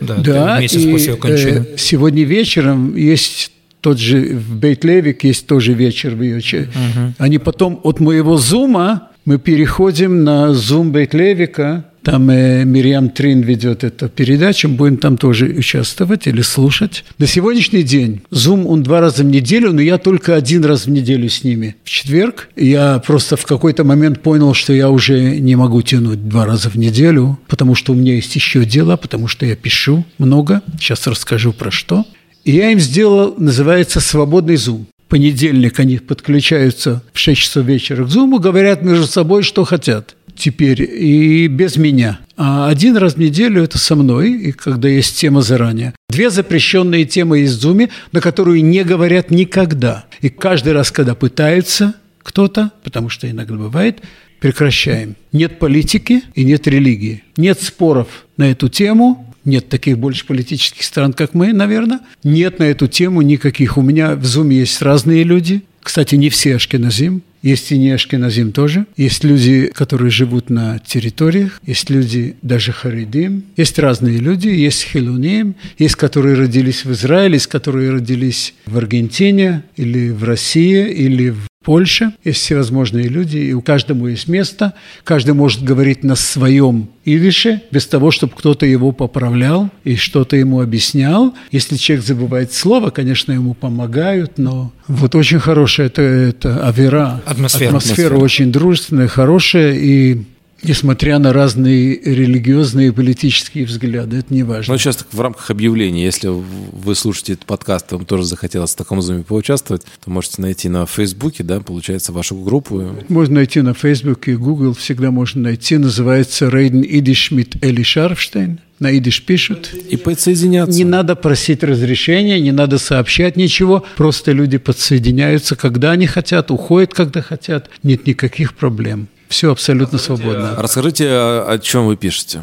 э, 0.00 0.04
да, 0.04 0.14
да 0.16 0.60
месяц 0.60 0.80
и, 0.80 0.90
после 0.90 1.12
окончания. 1.12 1.66
Э, 1.68 1.76
сегодня 1.76 2.24
вечером 2.24 2.96
есть 2.96 3.52
тот 3.80 3.98
же 3.98 4.36
в 4.36 4.56
Бейтлевик 4.56 5.24
есть 5.24 5.46
тоже 5.46 5.72
вечер 5.72 6.14
в 6.14 6.22
ее 6.22 6.38
угу. 6.38 7.14
Они 7.18 7.38
потом 7.38 7.80
от 7.82 8.00
моего 8.00 8.36
зума 8.36 9.08
мы 9.24 9.38
переходим 9.38 10.24
на 10.24 10.54
зум 10.54 10.90
Бейтлевика, 10.90 11.84
там 12.10 12.30
э, 12.30 12.64
Мириам 12.64 13.10
Трин 13.10 13.42
ведет 13.42 13.84
эту 13.84 14.08
передачу, 14.08 14.66
будем 14.70 14.96
там 14.96 15.18
тоже 15.18 15.44
участвовать 15.44 16.26
или 16.26 16.40
слушать. 16.40 17.04
На 17.18 17.26
сегодняшний 17.26 17.82
день 17.82 18.22
Zoom, 18.30 18.64
он 18.64 18.82
два 18.82 19.00
раза 19.00 19.24
в 19.24 19.26
неделю, 19.26 19.74
но 19.74 19.82
я 19.82 19.98
только 19.98 20.34
один 20.34 20.64
раз 20.64 20.86
в 20.86 20.90
неделю 20.90 21.28
с 21.28 21.44
ними. 21.44 21.76
В 21.84 21.90
четверг 21.90 22.48
я 22.56 22.98
просто 23.00 23.36
в 23.36 23.44
какой-то 23.44 23.84
момент 23.84 24.22
понял, 24.22 24.54
что 24.54 24.72
я 24.72 24.88
уже 24.88 25.38
не 25.38 25.54
могу 25.54 25.82
тянуть 25.82 26.26
два 26.26 26.46
раза 26.46 26.70
в 26.70 26.76
неделю, 26.76 27.38
потому 27.46 27.74
что 27.74 27.92
у 27.92 27.94
меня 27.94 28.14
есть 28.14 28.34
еще 28.34 28.64
дела, 28.64 28.96
потому 28.96 29.28
что 29.28 29.44
я 29.44 29.54
пишу 29.54 30.06
много. 30.16 30.62
Сейчас 30.80 31.06
расскажу 31.06 31.52
про 31.52 31.70
что. 31.70 32.06
И 32.42 32.52
я 32.52 32.70
им 32.70 32.80
сделал, 32.80 33.34
называется 33.36 34.00
«Свободный 34.00 34.54
Zoom» 34.54 34.86
понедельник 35.08 35.80
они 35.80 35.96
подключаются 35.98 37.02
в 37.12 37.18
6 37.18 37.40
часов 37.40 37.64
вечера 37.64 38.04
к 38.04 38.08
Zoom, 38.08 38.38
говорят 38.38 38.82
между 38.82 39.06
собой, 39.06 39.42
что 39.42 39.64
хотят 39.64 40.14
теперь 40.38 40.82
и 40.82 41.46
без 41.48 41.76
меня. 41.76 42.20
А 42.36 42.68
один 42.68 42.96
раз 42.96 43.14
в 43.14 43.18
неделю 43.18 43.62
это 43.62 43.78
со 43.78 43.96
мной, 43.96 44.32
и 44.32 44.52
когда 44.52 44.88
есть 44.88 45.18
тема 45.18 45.42
заранее. 45.42 45.92
Две 46.08 46.30
запрещенные 46.30 47.04
темы 47.04 47.40
из 47.40 47.52
Зуме, 47.52 47.90
на 48.12 48.20
которую 48.20 48.64
не 48.64 48.84
говорят 48.84 49.30
никогда. 49.30 50.06
И 50.20 50.28
каждый 50.28 50.72
раз, 50.72 50.90
когда 50.90 51.14
пытаются 51.14 51.94
кто-то, 52.22 52.72
потому 52.84 53.08
что 53.08 53.28
иногда 53.30 53.54
бывает, 53.54 54.02
прекращаем. 54.40 55.16
Нет 55.32 55.58
политики 55.58 56.22
и 56.34 56.44
нет 56.44 56.66
религии. 56.66 57.24
Нет 57.36 57.60
споров 57.60 58.26
на 58.36 58.50
эту 58.50 58.68
тему, 58.68 59.34
нет 59.44 59.68
таких 59.68 59.98
больше 59.98 60.26
политических 60.26 60.84
стран, 60.84 61.12
как 61.12 61.34
мы, 61.34 61.52
наверное. 61.52 62.00
Нет 62.22 62.58
на 62.58 62.64
эту 62.64 62.86
тему 62.86 63.22
никаких. 63.22 63.78
У 63.78 63.82
меня 63.82 64.14
в 64.14 64.24
Зуме 64.24 64.58
есть 64.58 64.82
разные 64.82 65.24
люди. 65.24 65.62
Кстати, 65.82 66.16
не 66.16 66.28
все 66.28 66.56
ашкеназим. 66.56 67.22
Есть 67.42 67.70
и 67.72 67.78
не 67.78 67.90
ашкеназим 67.92 68.52
тоже. 68.52 68.86
Есть 68.96 69.24
люди, 69.24 69.70
которые 69.72 70.10
живут 70.10 70.50
на 70.50 70.78
территориях. 70.78 71.60
Есть 71.64 71.90
люди 71.90 72.36
даже 72.42 72.72
харидим. 72.72 73.44
Есть 73.56 73.78
разные 73.78 74.18
люди. 74.18 74.48
Есть 74.48 74.84
хилуним. 74.84 75.54
Есть, 75.78 75.96
которые 75.96 76.34
родились 76.34 76.84
в 76.84 76.92
Израиле. 76.92 77.34
Есть, 77.34 77.46
которые 77.46 77.90
родились 77.90 78.54
в 78.66 78.76
Аргентине 78.76 79.62
или 79.76 80.10
в 80.10 80.24
России 80.24 80.90
или 80.90 81.30
в 81.30 81.48
Польше. 81.68 82.14
Есть 82.24 82.40
всевозможные 82.40 83.08
люди, 83.08 83.36
и 83.36 83.52
у 83.52 83.60
каждому 83.60 84.06
есть 84.06 84.26
место. 84.26 84.72
Каждый 85.04 85.34
может 85.34 85.62
говорить 85.62 86.02
на 86.02 86.14
своем 86.14 86.88
идише, 87.04 87.60
без 87.70 87.86
того, 87.86 88.10
чтобы 88.10 88.32
кто-то 88.34 88.64
его 88.64 88.90
поправлял 88.92 89.68
и 89.84 89.94
что-то 89.96 90.36
ему 90.36 90.62
объяснял. 90.62 91.34
Если 91.50 91.76
человек 91.76 92.06
забывает 92.06 92.54
слово, 92.54 92.88
конечно, 92.88 93.32
ему 93.32 93.52
помогают, 93.52 94.38
но 94.38 94.72
вот 94.86 95.14
очень 95.14 95.40
хорошая 95.40 95.88
это, 95.88 96.00
это 96.00 96.66
авера. 96.66 97.20
Атмосфера. 97.26 97.68
Атмосфера 97.68 98.06
Атмосфера. 98.06 98.16
очень 98.16 98.50
дружественная, 98.50 99.08
хорошая, 99.08 99.74
и 99.74 100.22
Несмотря 100.62 101.18
на 101.18 101.32
разные 101.32 102.00
религиозные 102.00 102.88
и 102.88 102.90
политические 102.90 103.64
взгляды, 103.64 104.18
это 104.18 104.34
не 104.34 104.42
важно. 104.42 104.74
Ну, 104.74 104.78
сейчас 104.78 104.96
так 104.96 105.08
в 105.12 105.20
рамках 105.20 105.50
объявления, 105.50 106.04
если 106.04 106.28
вы 106.28 106.94
слушаете 106.94 107.34
этот 107.34 107.46
подкаст, 107.46 107.92
вам 107.92 108.04
тоже 108.04 108.24
захотелось 108.24 108.72
в 108.72 108.76
таком 108.76 109.00
зуме 109.00 109.22
поучаствовать, 109.22 109.82
то 110.04 110.10
можете 110.10 110.42
найти 110.42 110.68
на 110.68 110.84
Фейсбуке, 110.86 111.44
да, 111.44 111.60
получается, 111.60 112.12
вашу 112.12 112.36
группу. 112.36 112.82
Можно 113.08 113.36
найти 113.36 113.60
на 113.60 113.74
Фейсбуке, 113.74 114.36
Google 114.36 114.74
всегда 114.74 115.10
можно 115.10 115.42
найти. 115.42 115.78
Называется 115.78 116.48
«Рейден 116.48 116.82
Идиш 116.82 117.30
mit 117.30 117.58
Эли 117.62 117.82
Шарфштейн». 117.82 118.60
На 118.80 118.92
идиш 118.92 119.24
пишут. 119.24 119.74
И 119.74 119.96
подсоединяться. 119.96 120.76
Не 120.78 120.84
надо 120.84 121.16
просить 121.16 121.64
разрешения, 121.64 122.40
не 122.40 122.52
надо 122.52 122.78
сообщать 122.78 123.36
ничего. 123.36 123.84
Просто 123.96 124.30
люди 124.30 124.56
подсоединяются, 124.58 125.56
когда 125.56 125.90
они 125.90 126.06
хотят, 126.06 126.52
уходят, 126.52 126.94
когда 126.94 127.20
хотят. 127.20 127.70
Нет 127.82 128.06
никаких 128.06 128.54
проблем. 128.54 129.08
Все 129.28 129.52
абсолютно 129.52 129.98
свободно. 129.98 130.54
Расскажите, 130.56 131.06
о, 131.08 131.58
чем 131.62 131.86
вы 131.86 131.96
пишете. 131.96 132.40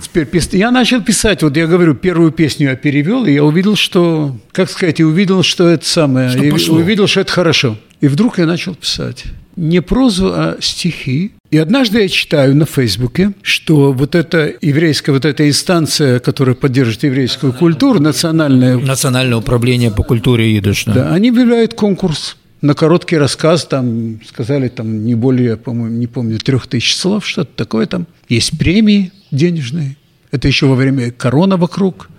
Я 0.51 0.71
начал 0.71 1.01
писать, 1.01 1.41
вот 1.41 1.57
я 1.57 1.67
говорю, 1.67 1.95
первую 1.95 2.31
песню 2.31 2.69
я 2.69 2.75
перевел, 2.75 3.25
и 3.25 3.33
я 3.33 3.43
увидел, 3.43 3.75
что, 3.75 4.35
как 4.51 4.69
сказать, 4.69 4.99
я 4.99 5.07
увидел, 5.07 5.41
что 5.43 5.67
это 5.67 5.85
самое, 5.85 6.29
Что 6.29 6.49
пошло. 6.51 6.75
увидел, 6.77 7.07
что 7.07 7.21
это 7.21 7.31
хорошо. 7.31 7.77
И 8.01 8.07
вдруг 8.07 8.37
я 8.37 8.45
начал 8.45 8.75
писать. 8.75 9.23
Не 9.55 9.81
прозу, 9.81 10.31
а 10.33 10.57
стихи. 10.59 11.31
И 11.49 11.57
однажды 11.57 12.01
я 12.01 12.09
читаю 12.09 12.55
на 12.55 12.65
Фейсбуке, 12.65 13.31
что 13.41 13.93
вот 13.93 14.13
эта 14.13 14.53
еврейская, 14.61 15.13
вот 15.13 15.23
эта 15.23 15.47
инстанция, 15.47 16.19
которая 16.19 16.55
поддерживает 16.55 17.03
еврейскую 17.03 17.53
культуру, 17.53 17.99
национальная, 18.01 18.77
Национальное 18.77 19.37
управление 19.37 19.91
по 19.91 20.03
культуре 20.03 20.57
идыш. 20.57 20.83
Да. 20.85 20.93
да, 20.93 21.13
они 21.13 21.29
объявляют 21.29 21.73
конкурс 21.73 22.35
на 22.65 22.73
короткий 22.73 23.17
рассказ, 23.17 23.65
там 23.65 24.19
сказали, 24.27 24.67
там 24.67 25.05
не 25.05 25.15
более, 25.15 25.57
по-моему, 25.57 25.95
не 25.95 26.07
помню, 26.07 26.39
трех 26.39 26.67
тысяч 26.67 26.95
слов, 26.95 27.25
что-то 27.25 27.51
такое 27.55 27.85
там. 27.85 28.07
Есть 28.27 28.57
премии 28.57 29.11
денежные. 29.31 29.97
Это 30.31 30.47
еще 30.47 30.65
во 30.65 30.75
время 30.75 31.11
корона 31.11 31.57
вокруг. 31.57 32.09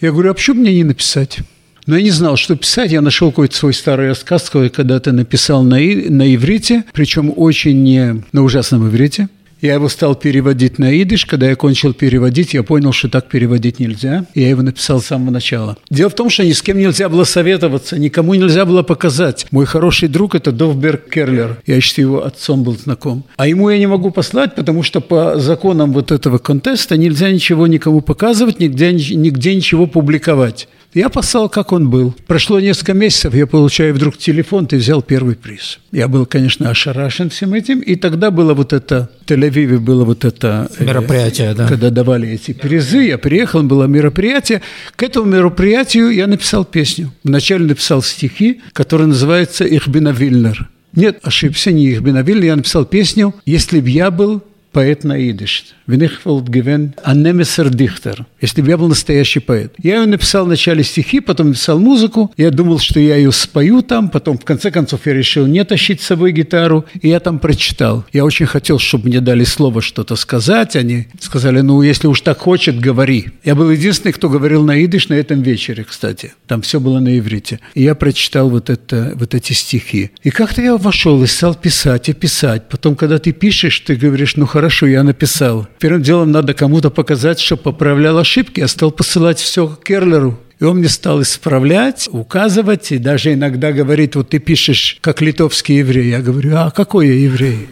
Я 0.00 0.12
говорю, 0.12 0.30
а 0.30 0.34
почему 0.34 0.60
мне 0.60 0.74
не 0.74 0.84
написать? 0.84 1.40
Но 1.86 1.96
я 1.96 2.02
не 2.02 2.10
знал, 2.10 2.36
что 2.36 2.54
писать. 2.54 2.92
Я 2.92 3.00
нашел 3.00 3.30
какой-то 3.30 3.56
свой 3.56 3.72
старый 3.72 4.08
рассказ, 4.08 4.44
который 4.44 4.68
когда-то 4.68 5.10
написал 5.12 5.62
на, 5.62 5.78
на 5.78 6.34
иврите, 6.34 6.84
причем 6.92 7.32
очень 7.34 7.82
не 7.82 8.22
на 8.32 8.42
ужасном 8.42 8.86
иврите. 8.88 9.28
Я 9.60 9.74
его 9.74 9.88
стал 9.88 10.14
переводить 10.14 10.78
на 10.78 11.02
идыш. 11.02 11.26
Когда 11.26 11.48
я 11.48 11.56
кончил 11.56 11.92
переводить, 11.92 12.54
я 12.54 12.62
понял, 12.62 12.92
что 12.92 13.08
так 13.08 13.28
переводить 13.28 13.80
нельзя. 13.80 14.24
Я 14.34 14.48
его 14.50 14.62
написал 14.62 15.00
с 15.00 15.06
самого 15.06 15.30
начала. 15.30 15.76
Дело 15.90 16.10
в 16.10 16.14
том, 16.14 16.30
что 16.30 16.44
ни 16.44 16.52
с 16.52 16.62
кем 16.62 16.78
нельзя 16.78 17.08
было 17.08 17.24
советоваться, 17.24 17.98
никому 17.98 18.34
нельзя 18.34 18.64
было 18.64 18.82
показать. 18.82 19.46
Мой 19.50 19.66
хороший 19.66 20.08
друг– 20.08 20.34
это 20.36 20.52
Довберг 20.52 21.10
Керлер. 21.10 21.58
Я 21.66 21.76
еще 21.76 21.92
с 21.92 21.98
его 21.98 22.24
отцом 22.24 22.62
был 22.62 22.76
знаком. 22.76 23.24
А 23.36 23.48
ему 23.48 23.68
я 23.70 23.78
не 23.78 23.86
могу 23.86 24.10
послать, 24.10 24.54
потому 24.54 24.82
что 24.82 25.00
по 25.00 25.38
законам 25.38 25.92
вот 25.92 26.12
этого 26.12 26.38
контеста 26.38 26.96
нельзя 26.96 27.30
ничего 27.30 27.66
никому 27.66 28.00
показывать, 28.00 28.60
нигде, 28.60 28.92
нигде 28.92 29.54
ничего 29.54 29.86
публиковать. 29.86 30.68
Я 30.98 31.10
послал, 31.10 31.48
как 31.48 31.70
он 31.70 31.90
был. 31.90 32.12
Прошло 32.26 32.58
несколько 32.58 32.92
месяцев, 32.92 33.32
я 33.32 33.46
получаю 33.46 33.94
вдруг 33.94 34.18
телефон, 34.18 34.66
ты 34.66 34.78
взял 34.78 35.00
первый 35.00 35.36
приз. 35.36 35.78
Я 35.92 36.08
был, 36.08 36.26
конечно, 36.26 36.70
ошарашен 36.70 37.30
всем 37.30 37.54
этим. 37.54 37.78
И 37.78 37.94
тогда 37.94 38.32
было 38.32 38.52
вот 38.52 38.72
это, 38.72 39.08
в 39.24 39.30
Тель-Авиве 39.30 39.78
было 39.78 40.04
вот 40.04 40.24
это... 40.24 40.68
э, 40.76 40.84
Мероприятие, 40.84 41.54
да. 41.54 41.68
Когда 41.68 41.90
давали 41.90 42.28
эти 42.30 42.52
призы, 42.52 43.04
я 43.04 43.16
приехал, 43.16 43.62
было 43.62 43.84
мероприятие. 43.84 44.60
К 44.96 45.04
этому 45.04 45.26
мероприятию 45.26 46.10
я 46.10 46.26
написал 46.26 46.64
песню. 46.64 47.12
Вначале 47.22 47.66
написал 47.66 48.02
стихи, 48.02 48.60
которые 48.72 49.06
называются 49.06 49.64
«Ихбина 49.64 50.08
Вильнер». 50.08 50.68
Нет, 50.94 51.20
ошибся, 51.22 51.70
не 51.70 51.92
Ихбина 51.92 52.22
Вильнер. 52.22 52.46
Я 52.46 52.56
написал 52.56 52.84
песню 52.84 53.36
«Если 53.46 53.78
б 53.78 53.88
я 53.88 54.10
был 54.10 54.42
поэт 54.72 55.04
на 55.04 55.18
идиш. 55.18 55.64
Венихфолд 55.86 56.48
гивен 56.48 56.94
анемесер 57.02 57.70
дихтер. 57.70 58.26
Если 58.40 58.60
бы 58.60 58.68
я 58.68 58.76
был 58.76 58.88
настоящий 58.88 59.40
поэт. 59.40 59.74
Я 59.82 60.00
ее 60.00 60.06
написал 60.06 60.44
вначале 60.44 60.84
стихи, 60.84 61.20
потом 61.20 61.48
написал 61.48 61.78
музыку. 61.78 62.32
Я 62.36 62.50
думал, 62.50 62.78
что 62.78 63.00
я 63.00 63.16
ее 63.16 63.32
спою 63.32 63.82
там. 63.82 64.10
Потом, 64.10 64.36
в 64.38 64.44
конце 64.44 64.70
концов, 64.70 65.06
я 65.06 65.14
решил 65.14 65.46
не 65.46 65.64
тащить 65.64 66.02
с 66.02 66.06
собой 66.06 66.32
гитару. 66.32 66.84
И 67.00 67.08
я 67.08 67.20
там 67.20 67.38
прочитал. 67.38 68.04
Я 68.12 68.24
очень 68.24 68.46
хотел, 68.46 68.78
чтобы 68.78 69.08
мне 69.08 69.20
дали 69.20 69.44
слово 69.44 69.80
что-то 69.80 70.14
сказать. 70.16 70.76
Они 70.76 71.08
сказали, 71.20 71.60
ну, 71.62 71.80
если 71.80 72.06
уж 72.06 72.20
так 72.20 72.38
хочет, 72.38 72.78
говори. 72.78 73.28
Я 73.44 73.54
был 73.54 73.70
единственный, 73.70 74.12
кто 74.12 74.28
говорил 74.28 74.64
на 74.64 74.76
идиш 74.76 75.08
на 75.08 75.14
этом 75.14 75.40
вечере, 75.40 75.84
кстати. 75.84 76.34
Там 76.46 76.60
все 76.60 76.80
было 76.80 77.00
на 77.00 77.18
иврите. 77.18 77.60
И 77.74 77.82
я 77.82 77.94
прочитал 77.94 78.50
вот, 78.50 78.68
это, 78.68 79.12
вот 79.14 79.34
эти 79.34 79.54
стихи. 79.54 80.10
И 80.22 80.30
как-то 80.30 80.60
я 80.60 80.76
вошел 80.76 81.22
и 81.22 81.26
стал 81.26 81.54
писать 81.54 82.10
и 82.10 82.12
писать. 82.12 82.68
Потом, 82.68 82.94
когда 82.94 83.18
ты 83.18 83.32
пишешь, 83.32 83.80
ты 83.80 83.96
говоришь, 83.96 84.36
ну, 84.36 84.44
хорошо, 84.44 84.57
я 84.86 85.02
написал. 85.02 85.66
Первым 85.78 86.02
делом 86.02 86.32
надо 86.32 86.54
кому-то 86.54 86.90
показать, 86.90 87.40
что 87.40 87.56
поправлял 87.56 88.18
ошибки. 88.18 88.60
Я 88.60 88.68
стал 88.68 88.90
посылать 88.90 89.38
все 89.38 89.68
к 89.68 89.84
Керлеру. 89.84 90.38
И 90.60 90.64
он 90.64 90.78
мне 90.78 90.88
стал 90.88 91.22
исправлять, 91.22 92.08
указывать, 92.10 92.90
и 92.90 92.98
даже 92.98 93.32
иногда 93.32 93.70
говорит, 93.70 94.16
вот 94.16 94.30
ты 94.30 94.40
пишешь 94.40 94.98
как 95.00 95.20
литовский 95.20 95.78
еврей. 95.78 96.10
Я 96.10 96.20
говорю, 96.20 96.56
а 96.56 96.70
какой 96.70 97.08
я 97.08 97.14
еврей? 97.14 97.68